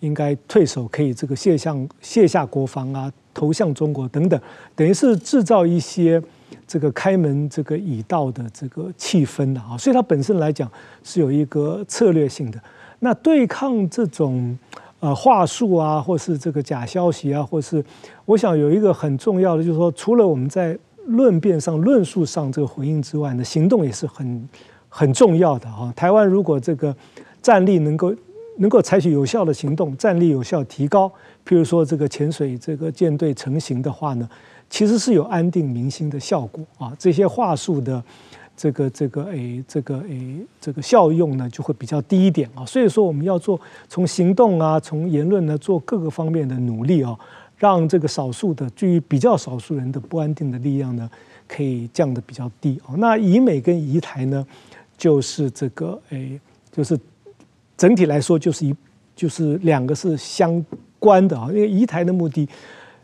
[0.00, 4.40] 应该退守，可以这个卸向卸下国防啊，投向中国等等，
[4.76, 6.22] 等于是制造一些
[6.64, 10.70] 这个开门这个以道的这个气氛的啊，所以它本身来讲
[11.02, 12.60] 是有一个策略性的。
[12.98, 14.58] 那对抗这种
[15.00, 17.84] 呃话术啊，或是这个假消息啊，或是
[18.24, 24.48] 我想有一个很重要的，就是说，除了我们在论辩上、论述上这个回应之外呢，行动也是很
[24.88, 25.92] 很重要的啊。
[25.94, 26.94] 台湾如果这个
[27.42, 28.14] 战力能够
[28.58, 31.06] 能够采取有效的行动，战力有效提高，
[31.46, 34.28] 譬如说这个潜水这个舰队成型的话呢，
[34.70, 36.92] 其实是有安定民心的效果啊。
[36.98, 38.02] 这些话术的。
[38.56, 42.64] 这个这个诶，这个诶，这个效用呢就会比较低一点啊。
[42.64, 47.14] 所以说，我们要做从行动啊，从言论呢做各个方面的努力啊，
[47.58, 51.10] 让这个少数的居于比较少数人的不安定的力量呢，
[51.46, 52.94] 可以降得比较低啊。
[52.96, 54.46] 那以美跟宜台呢，
[54.96, 56.40] 就是这个诶，
[56.72, 56.98] 就是
[57.76, 58.74] 整体来说就是一
[59.14, 60.64] 就是两个是相
[60.98, 61.48] 关的啊。
[61.48, 62.48] 因为宜台的目的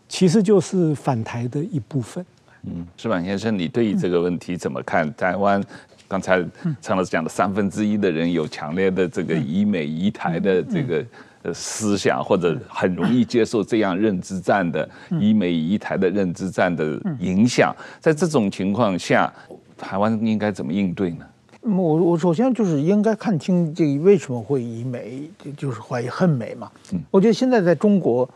[0.08, 2.24] 其实就是反台的一部分。
[2.64, 5.12] 嗯，石板先生，你对于这个问题怎么看？
[5.14, 5.61] 台湾
[6.07, 6.38] 刚才
[6.81, 11.05] 陈老师讲的三分之一的人有强烈的这个以美宜台的这个
[11.42, 14.88] 呃思想，或者很容易接受这样认知战的
[15.20, 17.75] 以美宜台的认知战的影响。
[17.98, 19.33] 在这种情况下，
[19.77, 21.27] 台湾应该怎么应对呢？
[21.62, 26.70] 我我首先就是应该看清这个为什么会以美，就是怀疑恨美嘛。
[27.11, 28.29] 我觉得现在在中国，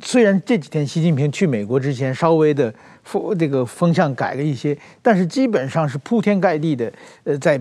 [0.00, 2.72] 虽然这几天习近平去美国之前稍微的。
[3.04, 6.92] 风这个风向改了一些，但是基本上是铺天盖地的，
[7.24, 7.58] 呃，在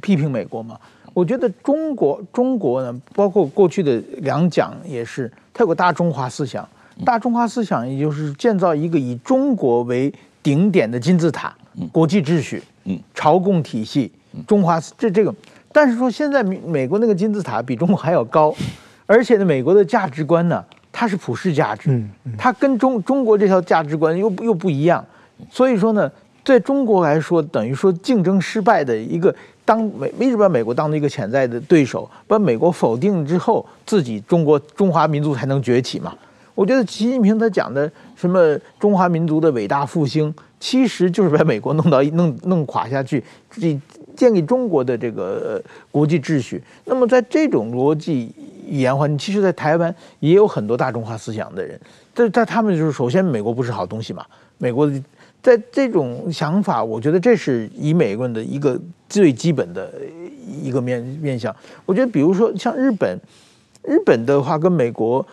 [0.00, 0.78] 批评美国嘛。
[1.12, 6.68] 我觉得中国中国呢，包括过去的两蒋也是，它有个大中华思想，
[7.04, 11.54] 大中华思想也就是建造一个以中国为顶点的金字塔，
[11.90, 14.12] 国际秩序，嗯，朝贡体系，
[14.46, 15.34] 中华这这个。
[15.72, 18.54] 但是说现在美美国那个金字塔比中国还要高，
[19.06, 20.64] 而且呢，美国的价值观呢。
[20.98, 22.02] 它是普世价值，
[22.38, 25.04] 它跟中中国这条价值观又又不一样，
[25.50, 26.10] 所以说呢，
[26.42, 36.14] 在中国来说，等于说竞争失败的一个，当美一直把美国当做一个潜在的对手，把美国否定之后，自己中国中华民族才能崛起嘛。
[36.54, 43.78] 我觉得习近平他讲的什么中华民族的伟大复兴，其实就是把美国弄到弄弄垮下去，自己
[44.16, 46.62] 建立中国的这个国际秩序。
[46.86, 48.34] 那么在这种逻辑。
[48.68, 51.80] 演化，其实，在台湾也有很多大中华思想的人，
[52.12, 54.26] 在在他们就是首先，美国不是好东西嘛。
[54.58, 54.90] 美国
[55.40, 58.76] 在这种想法，我觉得这是以美国人的一个
[59.08, 59.92] 最基本的
[60.60, 61.54] 一个面面向。
[61.84, 63.16] 我觉得，比如说像日本，
[63.84, 65.24] 日本的话跟美国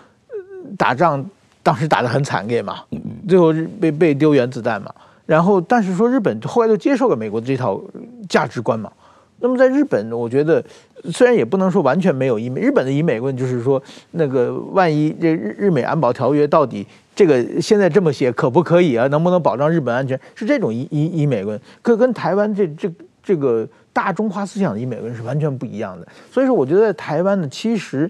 [0.77, 1.27] 打仗，
[1.63, 2.83] 当时打得很惨烈嘛，
[3.27, 4.93] 最后被被丢原子弹嘛。
[5.25, 7.81] 然后，但是说日本后来就接受了美国的这套
[8.27, 8.91] 价值观嘛。
[9.39, 10.63] 那么在日本，我觉得
[11.11, 13.81] 虽然也不能说完全没有以美，日本的以美论就是说，
[14.11, 19.07] 那个万一这日日美安保条约到底这个现在这么写可不可以啊？
[19.07, 20.19] 能不能保障日本安全？
[20.35, 22.89] 是这种以以以美论，可跟台湾这这
[23.21, 26.07] 这个大中华思想的以美论是完全不一样的。
[26.31, 28.09] 所以说，我觉得在台湾呢，其实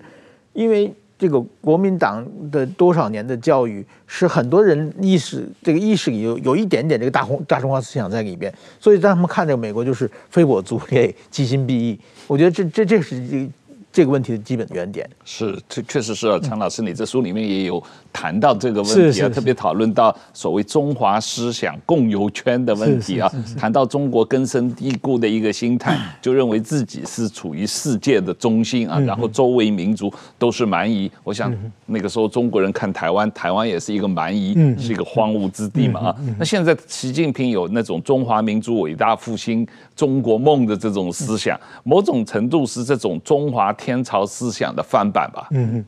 [0.54, 0.94] 因为。
[1.24, 11.98] 这个国民党的多少年的教育，使很多人意识这个意识里有有一点点这个大红大中华思想在里边，所以让他们看这个美国就是非我族类， 其心必异。
[12.28, 13.48] 我觉得这这这是
[13.94, 14.04] 这。
[14.04, 16.38] 个问题的基本原点是，这确实是啊。
[16.44, 17.82] 陈老师，你这书里面也有
[18.12, 31.10] 谈到这个问题啊，特别讨论到所谓中华思想共有圈的问题啊，谈到中国根深蒂固的一个心态， 就认为自己是处于世界的中心啊，然后周围民族都是蛮夷。
[31.24, 36.16] 我想那个时候中国人看台湾，台湾也是一个蛮夷，是一个荒芜之地嘛啊。
[36.38, 39.66] 那现在习近平有那种中华民族伟大复兴
[39.96, 43.74] 中国梦的这种思想，某种程度是这种中华。
[43.84, 45.48] 天朝思想的翻版吧。
[45.52, 45.86] 嗯嗯，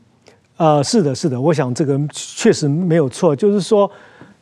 [0.58, 3.34] 呃，是的，是的，我想这个确实没有错。
[3.34, 3.90] 就是说，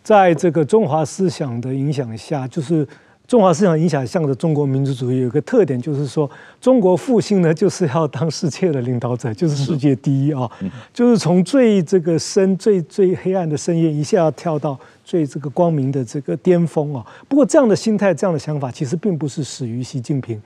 [0.02, 2.86] 在这个中华思想的影响下，就是。
[3.26, 6.30] 中华思想影响下的中国民族主义有一个特点，就是说
[6.60, 10.46] 中国复兴呢，就是要当世界的领导者，就是世界第一啊，
[10.92, 17.02] 就是从最这个深、最最黑暗的深渊一下要跳到最这个光明的这个巅峰啊。
[17.26, 20.38] 不过这样的心态、这样的想法，其实并不是始于习近平，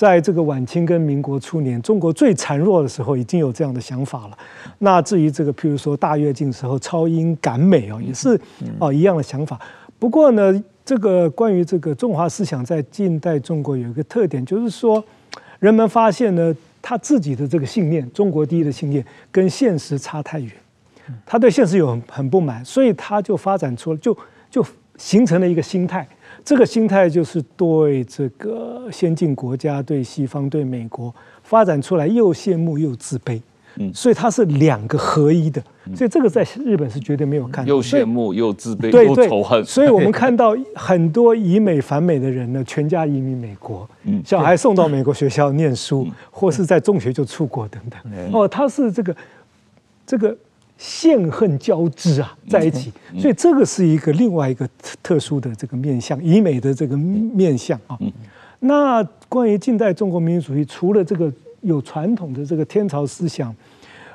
[0.00, 4.38] 在这个晚清跟民国初年，中国最孱弱的时候，已经有这样的想法了。
[4.78, 8.40] 那至于这个，譬如说大跃进时候超英赶美哦，也是
[8.78, 9.60] 哦一样的想法。
[9.98, 10.64] 不过呢。
[10.82, 15.04] 这个关于这个中华思想在近代中国有一个特点，就是说，
[15.60, 20.50] 人们发现呢，他自己的这个信念“中国第一”的信念跟现实差太远，
[21.26, 24.16] 他对现实有很很不满，所以他就发展出了，就
[24.50, 24.64] 就
[24.96, 26.06] 形成了一个心态，
[26.44, 33.40] 这个心态就是对这个先进国家、对西方、对美国发展出来又羡慕又自卑。
[33.76, 35.62] 嗯，所以它是两个合一的，
[35.94, 37.68] 所以这个在日本是绝对没有看到。
[37.68, 43.88] 又羡慕又自卑对又仇恨，所以我们看到 很多以美反美的人呢，全家移民美国，
[44.24, 48.32] 小孩送到美国学校念书，或是在中学就出国等等。
[48.32, 49.16] 哦，他是这个
[50.04, 50.36] 这个
[50.80, 54.66] 羡恨交织啊，在一起，所以这个是一个另外一个
[55.02, 57.98] 特殊的这个面向，以美的这个面相啊。
[58.60, 61.32] 那关于近代中国民族主义，除了这个。
[61.62, 63.54] 有传统的这个天朝思想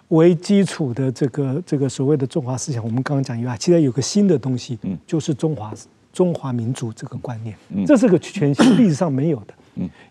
[0.07, 5.72] 为基础的这个这个所谓的中华思想，我们刚刚讲以外，其实有个新的东西，就是中华
[6.11, 7.55] 中华民族这个观念，
[7.86, 9.53] 这是个全新历史上没有的。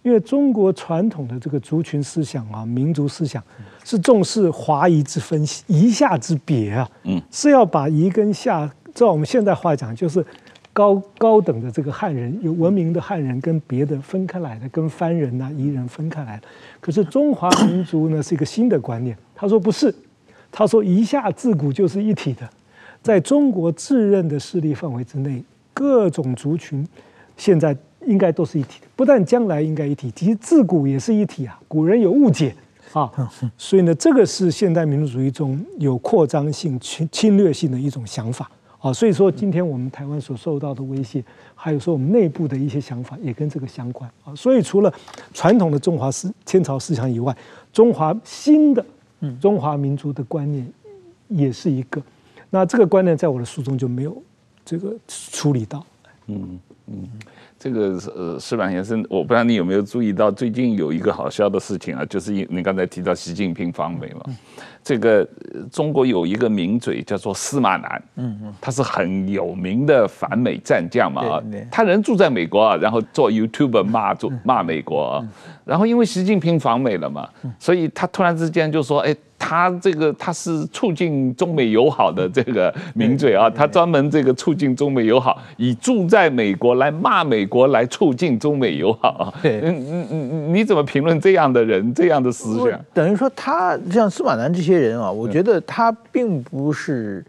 [0.03, 3.43] 因为中国传统的这个族群思想啊，民族思想
[3.85, 10.25] 是重视华夷之分，夷夏之别啊，嗯是要把夷跟夏，照我们现代话讲，就是。
[10.77, 16.43] 高高等的这个汉人，有文明的汉人跟别的分开来的，跟番人呐、夷人分开来的。
[16.81, 19.17] 可是中华民族呢，是一个新的观念。
[19.37, 19.95] 他说不是，
[20.51, 22.51] 他说夷夏自古就是一体的，
[23.01, 25.41] 在中国自认的势力范围之内，
[25.73, 26.85] 各种族群
[27.37, 27.77] 现在
[28.07, 31.59] 应该都是一体的，不但将来应该一体，其实自古也是一体啊。
[31.69, 32.55] 古人有误解
[32.93, 33.11] 啊，
[33.59, 38.51] 所以呢，这个是现代民族主义中有扩张性、侵侵略性的一种想法。
[38.79, 41.25] 啊，所以说今天我们台湾所受到的威胁，
[41.55, 44.35] 还有说我们内部的一些想法，也跟这个相关啊。
[44.35, 44.93] 所以除了
[45.33, 47.35] 传统的中华思天朝思想以外，
[47.73, 48.85] 中华新的
[49.41, 50.71] 中华民族的观念
[51.29, 52.03] 也是一个。
[52.51, 54.23] 那这个观念在我的书中就没有
[54.67, 55.85] 这个处理到。
[56.27, 57.09] 嗯嗯。
[57.65, 64.21] 这个呃，矢板先生，我不知道你有没有注意到，最近有一个好笑的事情啊，就是你刚才提到习近平访美嘛，
[64.83, 65.27] 这个
[65.73, 75.29] 中国有一个名嘴叫做司马南，嗯嗯，他是很有名的反美战将嘛啊，他人住在美国啊，然后做 YouTuber 骂做骂美国啊，
[75.65, 77.27] 然后因为习近平访美了嘛，
[77.59, 79.17] 所以他突然之间就说，哎。
[79.47, 89.35] 他这个他是促进中美友好的这个名嘴啊，他专门这个促进中美友好，以住在美国来骂美国来促进中美友好啊。
[89.43, 92.81] 对，嗯嗯嗯，你怎么评论这样的人这样的思想？
[92.95, 97.23] 等于说他像司马南这些人啊，我觉得他并不是，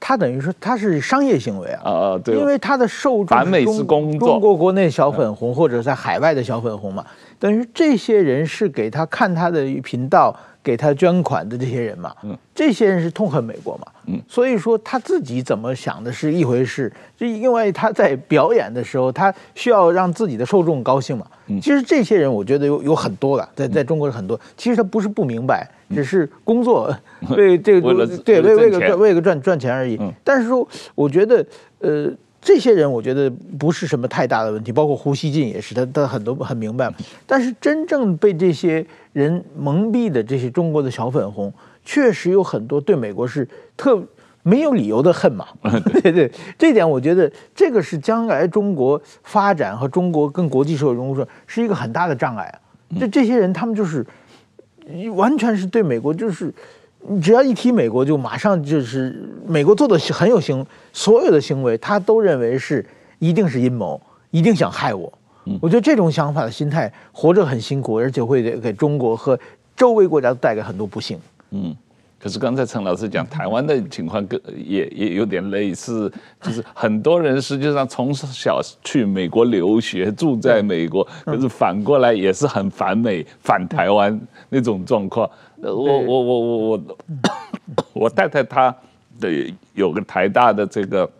[0.00, 1.82] 他等于说他是商业行为啊。
[1.84, 7.06] 啊啊，对，因为他的受众反美是工作，中国国内小粉红或者在海外的小粉红嘛，
[7.38, 10.36] 等于这些人是给他看他的频道。
[10.62, 26.94] 给他捐款的这些人嘛，嗯，这些人是痛恨美国嘛，嗯，所以说他自己怎么想的是一回事，就因为他在表演的时候，他需要让自己的受众高兴嘛，嗯，其实这些人我觉得有有很多了，在在中国很多，其实他不是不明白，只是工作
[27.36, 31.44] 为这个对为为个为个赚赚钱而已，但是说我觉得
[31.78, 32.12] 呃。
[32.42, 36.90] 这些人我觉得不是什么太大的问题，包括胡锡进也是，他他很多很明白。
[37.26, 41.52] 但是真正被这些人蒙蔽的这些中国的小粉红，
[41.84, 44.02] 确实有很多对美国是特
[44.42, 45.46] 没有理由的恨嘛。
[46.02, 52.56] 对 对，这点我觉得这个是将来中国发展和中国跟国际社会融入是一个很大的障碍啊。
[52.98, 54.04] 这这些人他们就是
[55.14, 56.52] 完全是对美国就是。
[57.08, 62.84] 你只要一提美国，就马上就是美国做的很有行，所有的行为他都认为是
[63.18, 65.12] 一定是阴谋，一定想害我。
[65.60, 69.38] 我觉得这种想法的心态，活着很辛苦，而且会给中国和
[69.74, 71.18] 周围国家都带来很多不幸。
[71.50, 71.74] 嗯，
[72.20, 84.20] 可是刚才陈老师讲台湾的情况，跟也也有点类似，就是很多人实际上从小去美国留学，住在美国，可是反过来也是很反美、反台湾
[84.50, 85.28] 那种状况。
[85.62, 86.96] 我我我我我，
[87.92, 88.74] 我太太她
[89.18, 91.10] 的有个台大的这个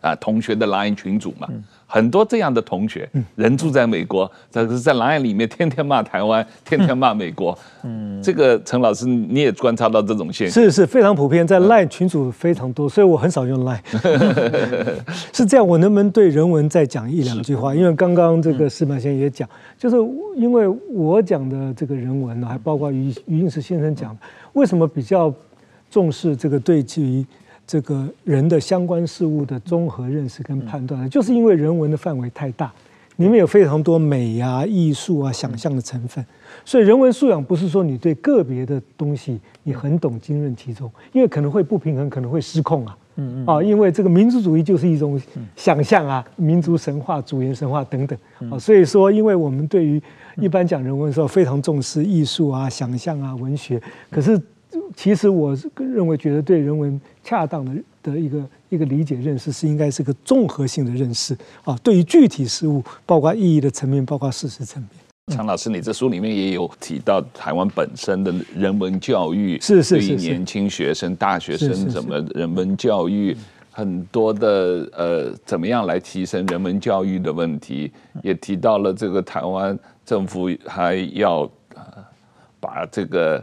[0.00, 1.48] 啊同学的 LINE 群组嘛。
[1.92, 7.56] 很多这样的同学，人住在美国，可是在 LINE 里面天天骂台湾， 天天骂美国。
[7.82, 10.64] 嗯，这个陈老师你也观察到这种现象？
[10.64, 13.78] 是是非常普遍，在 LINE 群组非常多，所以我很少用 LINE。
[15.34, 17.74] 是这样，我能不能对人文再讲一两句话？
[17.74, 19.96] 因为刚刚这个司马先生也讲，就是
[20.34, 24.20] 因为我讲的这个人文呢，还包括余余英时先生讲的，
[24.54, 25.30] 为什么比较
[25.90, 27.26] 重视这个对基于。
[27.72, 32.70] 这个人的相关事物的综合认识跟判断，就是因为人文的范围太大，
[33.16, 36.22] 里面有非常多美啊、艺术啊、想象的成分，
[36.66, 42.94] 所以人文素养不是说你对个别的东西你很懂、精润其中，因为可能会不平衡，可能会失控啊。
[43.16, 43.46] 嗯嗯。
[43.46, 45.18] 啊，因为这个民族主义就是一种
[45.56, 48.18] 想象啊，民族神话、主言神话等等
[48.50, 49.98] 啊，所以说，因为我们对于
[50.36, 54.38] 一般讲人文的时候非常重视艺术啊、想象啊、文学，可是。
[54.96, 61.76] 其实我是认为，觉得对人文恰当的的一个一个理解认识是应该是个综合性的认识啊。
[61.82, 64.90] 对于具体事物，包括意义的层面，包括事实层面。
[65.36, 73.36] 常老师，你这书里面也有提到台湾本身的人文教育，是是是，年轻学生、大学生怎么人文教育，
[73.70, 77.90] 很多的呃，怎么样来提升人文教育的问题，
[78.22, 81.42] 也提到了这个台湾政府还要
[81.74, 81.84] 呃
[82.60, 83.42] 把这个。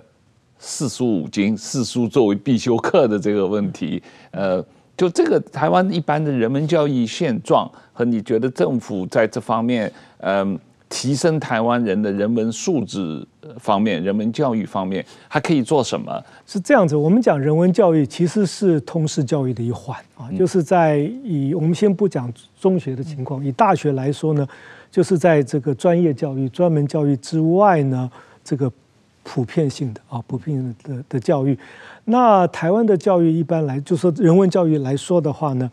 [0.59, 4.63] 四书五经，四书作为必修课的这个问题，呃，
[4.97, 13.25] 就这个台湾一般的人文教育现状和你觉得政府在这方面，嗯、呃，提升台湾人的人文素质
[13.57, 16.21] 方面，人文教育方面还可以做什么？
[16.45, 22.29] 是这样子，我们讲人文教育其实是通识教育的一环啊，就是在以我们先不讲
[22.59, 24.45] 中学的情况，以大学来说呢，
[24.91, 28.11] 就是在这个专业教育、专门教育之外呢，
[28.43, 28.69] 这个。
[29.23, 31.57] 普遍性的啊，普遍性的的教育，
[32.05, 35.69] 那台湾的教育一般来，就说人文教育来说的话呢，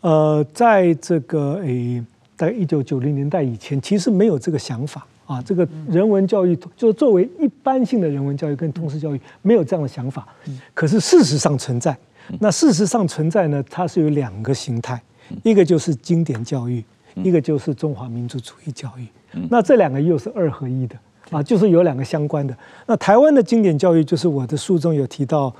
[0.00, 2.02] 呃，在这个诶，
[2.36, 5.42] 在一九九零年代以前，其实没有这个想法啊。
[5.42, 10.26] 这个人文教育，就作为一般性的人文教育跟通识教育，没有这样的想法。
[10.72, 11.96] 可是事实上存在，
[12.40, 15.00] 那事实上存在呢，它是有两个形态，
[15.42, 16.82] 一个就是经典教育，
[17.14, 19.06] 一个就是中华民族主义教育。
[19.50, 20.96] 那这两个又是二合一的。
[21.30, 22.56] 啊，就是有两个相关的。
[22.86, 25.52] 那台湾的经典教育，就是我的书中有提到，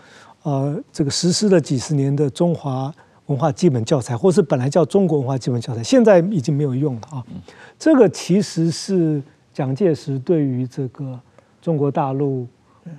[0.45, 2.93] 呃，这个实施了几十年的中华
[3.27, 7.25] 文化基本教材，或是本来叫中国文化基本教材，现在已经没有用了啊。
[7.77, 9.21] 这个其实是
[9.53, 11.19] 蒋介石对于这个
[11.61, 12.47] 中国大陆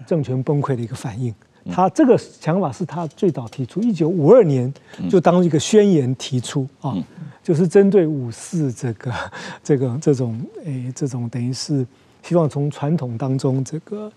[0.05, 1.33] 政权崩溃的一个反应。
[1.71, 4.73] 他这个想法是他最早提出，一九五二年
[5.09, 6.95] 就当一个宣言提出啊，
[7.41, 9.13] 就是针对五四这个
[9.63, 11.87] 这个这种诶这种等于是。
[12.27, 14.11] 希望从传统当中这个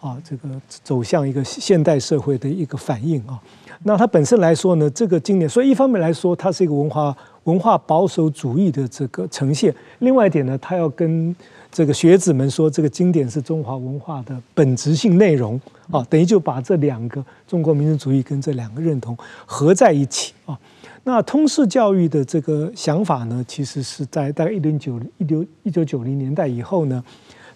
[0.00, 0.48] 啊，这个
[0.84, 3.36] 走向一个现代社会的一个反应啊。
[3.82, 11.34] 那它本身来说呢，这个经典，所以一方面来说，它是一个文化文化保守主义的这个呈现；另外一点呢，它要跟
[11.72, 20.56] 这个学子们说，这个经典是中华文化的本质性内容啊，等于就把这两个中国民族主义跟这两个认同合在一起啊。
[21.02, 27.02] 那通识教育的这个想法呢，其实是在大概一零九一九一九九零年代以后呢。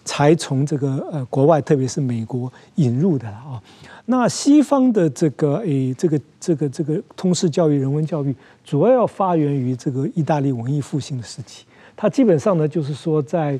[0.05, 3.61] 才从这个呃国外，特别是美国引入的啊。
[4.05, 8.35] 那西方的这个诶这个这个这个通识教育、人文教育，
[8.65, 11.65] 主要要发源于这个意大利文艺复兴的时期。
[11.95, 13.57] 它基本上呢，就是说在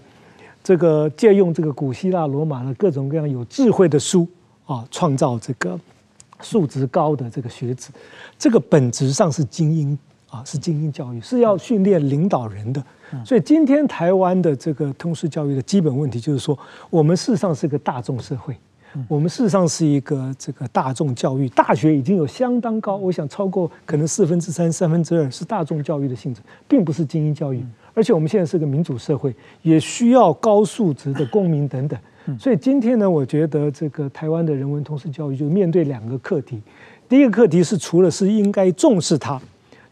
[0.61, 4.27] 这个借用这个古希腊、罗马的各种各样有智慧的书
[4.65, 5.79] 啊，创造这个
[6.41, 7.91] 素质高的这个学子。
[8.37, 9.97] 这个本质上是精英
[10.29, 12.83] 啊，是精英教育，是要训练领导人的。
[13.25, 16.57] 所以今天台湾的这个通识教育的基本问题就是说，
[16.89, 18.55] 我们事实上是个大众社会，
[19.07, 27.63] 我们事实上是一个这个大众教育，大学已经有相当高，我想超过可能四分之三、三分之二是大众教育的性质，并不是精英教育。
[27.93, 31.99] 而且我们现在是个民主社会，也需要高素质的公民等等。
[32.39, 36.61] 所以今天呢，我觉得这个台湾的人文通识教育就面对两个课题，
[37.07, 39.39] 第一个课题是除了是应该重视它。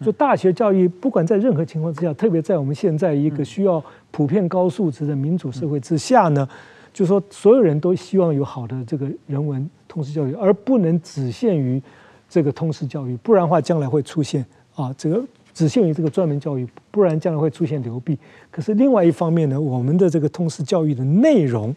[0.04, 6.48] 就大学教育，不管在任何情况之下，特别在我们现在一个需要普遍高素质的民主社会之下呢，
[6.92, 11.82] 就说所有人都希望有好的这个人文通识教育，而不能只限于
[12.28, 14.44] 这个通识教育，不然的话将来会出现
[14.76, 15.24] 啊，这个
[15.54, 18.18] 只限于这个专门教育，不然将来会出现流弊。
[18.50, 21.76] 可是另外一方面呢，我们的这个通识教育的内容，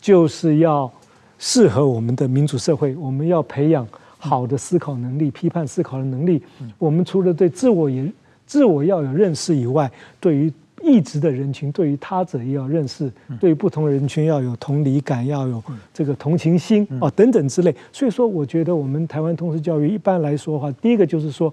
[0.00, 0.90] 就是要
[1.38, 3.86] 适合我们的民主社会，我们要培养。
[4.20, 6.40] 好的思考能力、批判思考的能力，
[6.78, 8.06] 我们除了对自我也
[8.46, 9.90] 自我要有认识以外，
[10.20, 10.52] 对于
[10.82, 13.10] 异质的人群，对于他者也要认识，
[13.40, 15.62] 对于不同的人群要有同理感，要有
[15.92, 17.74] 这个同情心啊等等之类。
[17.92, 21.52] 所以说，我觉得我们台湾通识教育一般来说的话，第一个就是说，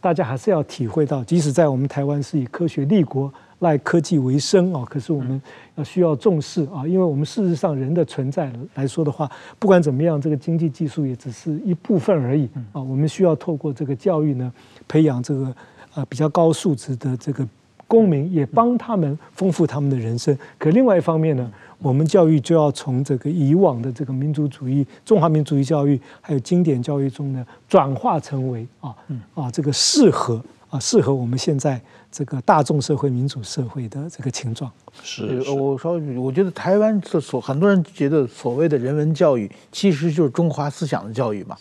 [0.00, 3.32] 大家还是要体会到，即使在我们台湾是以科学立国。
[3.60, 5.40] 赖科技为生啊，可是我们
[5.74, 9.28] 要需要重视啊，因为我们事实上人的存在来说的话，
[9.58, 12.80] 不管怎么样，这个经济技术也只是一部分而已啊。
[12.80, 14.52] 我们需要透过这个教育呢，
[14.86, 15.52] 培养这个
[15.94, 17.44] 呃比较高素质的这个
[17.88, 20.38] 公民，也帮他们丰富他们的人生。
[20.56, 21.50] 可另外一方面呢，
[21.80, 28.94] 我们教育就要从这个以往的这个民族主义、中华民族主义教育，还有经典教育中呢，转化成为啊
[29.34, 30.40] 啊这个适合
[30.70, 31.80] 啊适合我们现在。
[32.10, 34.70] 这个大众社会、民主社会的这个情状
[35.02, 41.56] 是，是，我说，我觉得台湾这所很多人觉得所谓的人文教育，其实就是中华思想的教育嘛。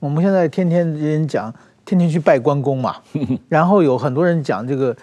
[0.00, 2.96] 我们现在天天人讲，天天去拜关公嘛，
[3.48, 4.94] 然后有很多人讲这个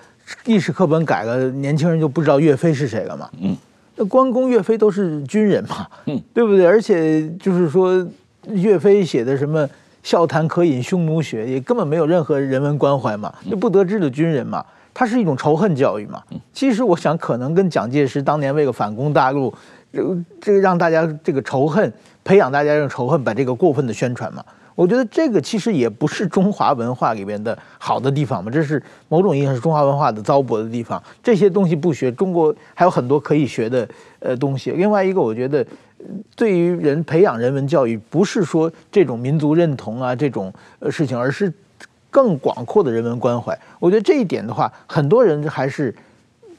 [0.46, 3.30] 历史课本改了，年轻人就不知道岳飞是谁了嘛。
[3.40, 3.56] 嗯，
[3.96, 6.66] 那关公、岳飞都是军人嘛，嗯，对不对？
[6.66, 8.06] 而且就是说，
[8.50, 9.68] 岳飞写的什么
[10.04, 14.66] “笑谈渴饮匈奴血”，也根本没有任何人文关怀嘛，就不得志的军人嘛。
[14.94, 16.22] 它是一种仇恨教育嘛？
[16.52, 19.54] 其实我想，可能跟蒋介石当年为了反攻大陆，
[19.94, 21.92] 这个这个让大家这个仇恨，
[22.24, 24.44] 培养大家用仇恨，把这个过分的宣传嘛。
[24.76, 31.02] 我觉得这个其实也不是中华文化里边的好的地方嘛，这是某种意义上是中华文化的糟粕的地方。
[31.22, 33.88] 这些东西不学，中国还有很多可以学的
[34.20, 34.72] 呃东西。
[34.72, 35.66] 另外一个，我觉得
[36.36, 41.52] 对于人培养人文教育，不是说这种民族认同啊这种呃事情，而是。
[42.10, 45.94] 更广阔的人文关怀，我觉得这一点的话，很多人还是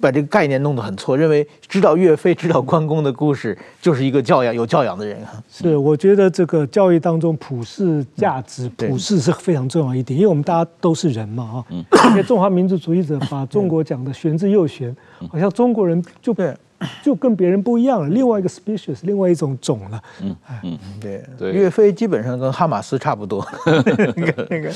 [0.00, 5.42] 把这个概念弄得很错，认为知道岳飞、知道关公的故事就是一个教养有教养的人啊。
[5.50, 11.66] 是，我觉得这个教育当中普世价值、普世是非常重要一点，因为我们大家都是人嘛，哈。
[11.90, 14.96] 而且中华民族主义者把中国讲的玄之又玄，
[15.30, 16.54] 好像中国人就对。
[17.04, 20.02] 就跟别人不一样了，另外一个 species，另外一种种了。
[20.22, 23.46] 嗯嗯，对对，岳飞基本上跟哈马斯差不多。
[23.66, 23.82] 那
[24.32, 24.72] 个那个，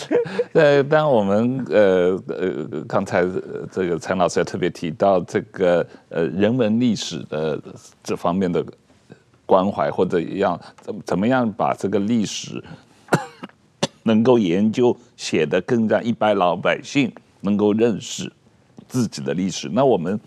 [0.53, 3.25] 呃，当我们呃呃刚才
[3.73, 7.59] 这个陈老师也特别提到这个呃人文历史的
[8.03, 8.63] 这方面的
[9.47, 12.63] 关怀，或者一样怎怎么样把这个历史
[14.05, 18.31] 能够研究写得更让一般老百姓能够认识
[18.87, 20.21] 自己的历史，那我们。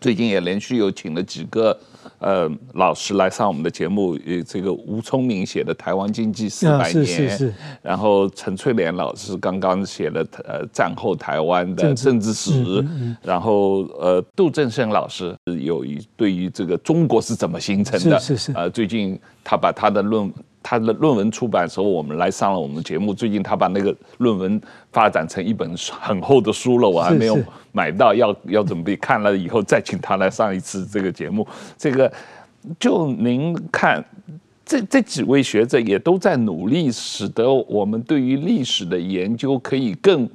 [0.00, 1.78] 最近也连续有请了几个
[2.18, 20.32] 呃老师来上我们的节目，呃，这个吴聪明写的《台湾经济四百年》，是是是，然后陈翠莲老师刚刚写了呃战后台湾的政治史，嗯嗯、然后呃杜正胜老师有一对于这个中国是怎么形成的，是是是，呃最近他把他的论。
[20.68, 23.14] 他的论文出版的时候，我们来上了我们节目。
[23.14, 24.60] 最近他把那个论文
[24.90, 27.38] 发展成一本很厚的书了，我还没有
[27.70, 31.46] 买到，要要准备看了以后再请他来上一次这个节目。
[31.78, 32.12] 这个
[32.80, 34.04] 就您看，
[34.64, 40.28] 这这几位学者也都在努力，使得我们对于历史的研究可以更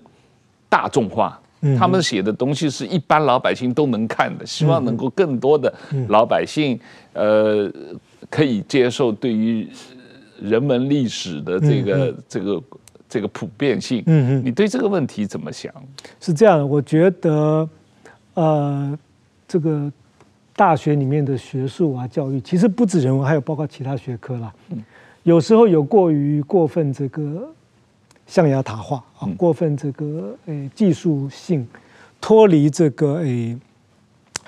[0.70, 1.38] 大众化。
[1.78, 5.72] 他们写的东西是一般老百姓都能看的，希望能够更多的
[6.08, 6.80] 老百姓
[7.12, 7.70] 呃
[8.30, 9.68] 可以接受对于。
[10.42, 12.64] 人文历史的这个、嗯、这个
[13.08, 15.72] 这个普遍性，嗯嗯，你对这个问题怎么想？
[16.20, 17.70] 是这样，我觉得，
[18.34, 19.00] 呃，
[19.48, 19.92] 这个
[20.56, 24.54] 大学里面的学术啊，教育其实不止人文，还有包括其他学科啦。
[24.72, 24.84] 嗯，
[25.24, 27.48] 有时候有过于过分这个
[28.26, 31.68] 象牙塔化啊，过分这个诶、哎、技术性
[32.20, 33.60] 脱离这个诶、哎、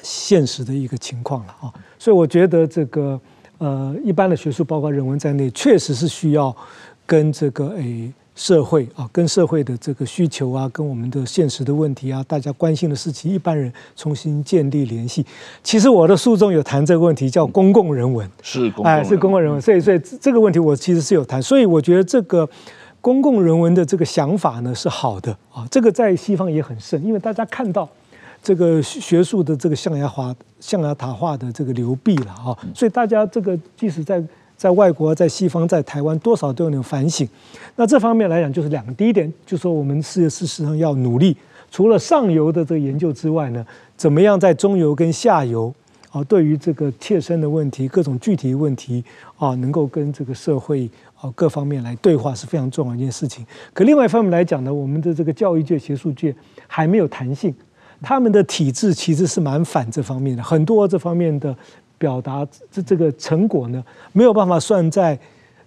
[0.01, 3.19] 现实的一个情况了啊，所以我觉得这个。
[3.59, 6.55] 呃，一般的学术，包括人文在内，确实是需要
[7.05, 15.25] 跟这个诶社会啊，跟社会的这个需求啊，跟我们的现实的问题啊，大家关心的事情，一般人重新建立联系。
[15.63, 19.61] 其实我的书中有谈这个问题，叫公共人文，是公共哎，是公共人文。
[19.61, 21.41] 所以，所以这个问题我其实是有谈。
[21.41, 22.49] 所以，我觉得这个
[22.99, 25.67] 公共人文的这个想法呢是好的啊。
[25.69, 27.87] 这个在西方也很盛，因为大家看到。
[28.43, 34.21] 这个学术的这个象牙华、象牙塔化的这个流弊了啊，所以大家这个即使在
[34.57, 37.25] 在外国、在西方、在台湾，多少都有点反省。
[37.77, 38.91] 那这方面来讲，就是两个。
[38.93, 41.37] 第一点，就是说我们是事实上要努力，
[41.71, 43.65] 除了上游的这个研究之外呢，
[43.95, 45.73] 怎么样在中游跟下游
[46.11, 49.01] 啊，对于这个切身的问题、各种具体问题
[49.37, 53.45] 啊，能够跟这个社会啊各方面来对话，是非常重要一件事情。
[53.73, 56.35] 可另外一方面来讲呢，我们的这个教育界、学术界
[56.67, 57.55] 还没有弹性。
[58.03, 61.55] 他们的体制其实是蛮反这方面的，很多这方面的
[61.97, 65.17] 表达这这个成果呢，没有办法算在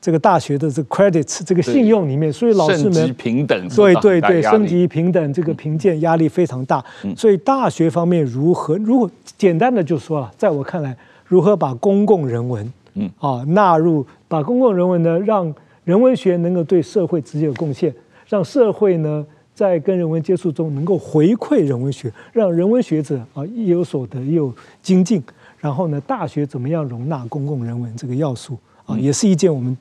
[0.00, 6.84] 这个大学的这个 credits 这个信用里面，所以老师们平等，对对对，升级平等这个评鉴压力非常大，
[7.16, 13.10] 所以大学方面如何如果简单的就说了，在我看来，如何把公共人文嗯。
[13.18, 15.52] 啊纳入，把公共人文呢，让
[15.84, 17.92] 人文学能够对社会直接有贡献，
[18.28, 19.24] 让社会呢。
[19.56, 25.22] 在跟人文接触中能够回馈人文学，让人文学者啊亦有所得，又有精进。
[25.58, 29.74] 然后呢，大学怎么样容纳公共人文这个要素啊，也是一件我们。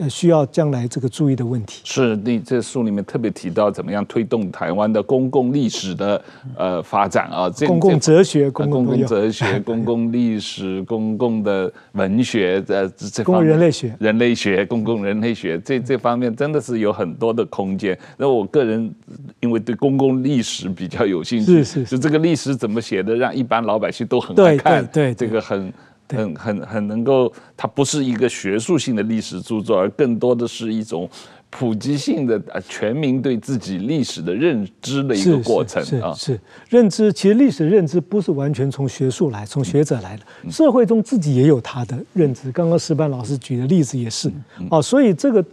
[0.00, 1.80] 呃，需要将来这个注意的问题。
[1.84, 6.22] 是，你这书里面特别提到怎么样推动台湾的公共历史的
[6.56, 17.98] 呃发展啊，这公共哲学、公共哲学、 公共历史、公共的文学呃这方面，人类学、人类学、公共人类学这这方面真的是有很多的空间。
[18.16, 18.94] 那我个人
[19.40, 25.14] 因为对公共历史比较有兴趣，是是，就这个历史怎么写的，让一般老百姓都很爱看，对。
[25.14, 25.72] 这个很。
[26.08, 31.08] 很很很能够，它不是一个学术性的历史著作，而更多的是一种
[31.50, 36.12] 普及性的啊全民对自己历史的认知的一个过程啊。
[36.14, 36.38] 是，
[36.68, 42.50] 认知，其实历史认知不是完全从学术来，从学者来的，社会中自己也有他的认知。
[42.52, 44.30] 刚刚石板老师举的例子也是
[44.70, 45.44] 啊，所以这个。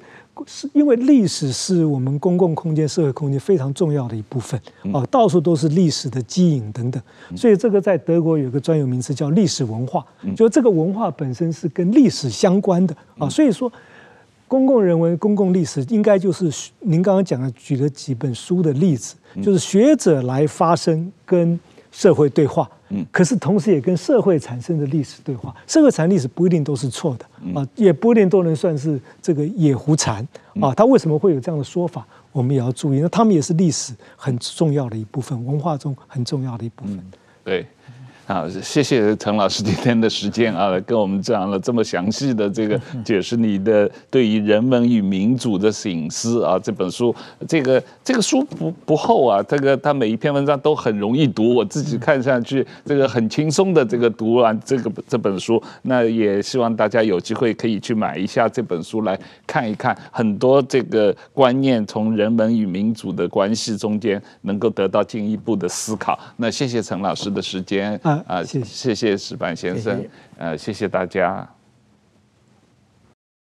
[0.46, 4.60] 是因为历史是我们公共空间、社会空间非常重要的一部分
[4.94, 7.02] 啊，到处都是历史的基影等等，
[7.36, 10.06] 所以这个在德国有个专有名词叫历史文化，
[10.36, 13.72] 就这个文化本身是跟历史相关的啊，所以说
[14.48, 21.60] 公共人文、公共历史应该就是您刚刚讲的举了几本书的例子，就是学者来发声跟
[21.92, 22.70] 社会对话。
[22.90, 27.26] 嗯，可是同时也跟社会产生的历史对话，社会产生历史不一定都是错的
[27.60, 30.28] 啊，也不一定都能算是这个野狐禅
[30.62, 30.74] 啊。
[30.74, 32.06] 他为什么会有这样的说法？
[32.32, 33.00] 我们也要注意。
[33.00, 37.04] 那他们也是历史很重要的一部分，文化中很重要的一部分。
[37.44, 37.66] 对。
[38.28, 46.58] 好，谢谢陈老师今天的时间啊，跟我们讲了这么详细的这个 解释你的对于人文与民主的醒思啊。
[46.58, 47.16] 这本书，
[47.48, 55.62] 这个这个书不不厚啊，这个它每一篇文章都很容易读，我自己看上去这个很轻松的这个读完这个这本书。
[55.84, 59.16] 那也希望大家有机会可以去买一下这本书来
[59.46, 66.18] 看一看，很多这个观念从人文与民主的关系中间能够得到进一步的思考。
[66.38, 68.00] 那谢谢陈老师的时间。
[68.02, 70.04] 啊，谢谢谢石板先生，
[70.38, 71.48] 呃，谢谢大家。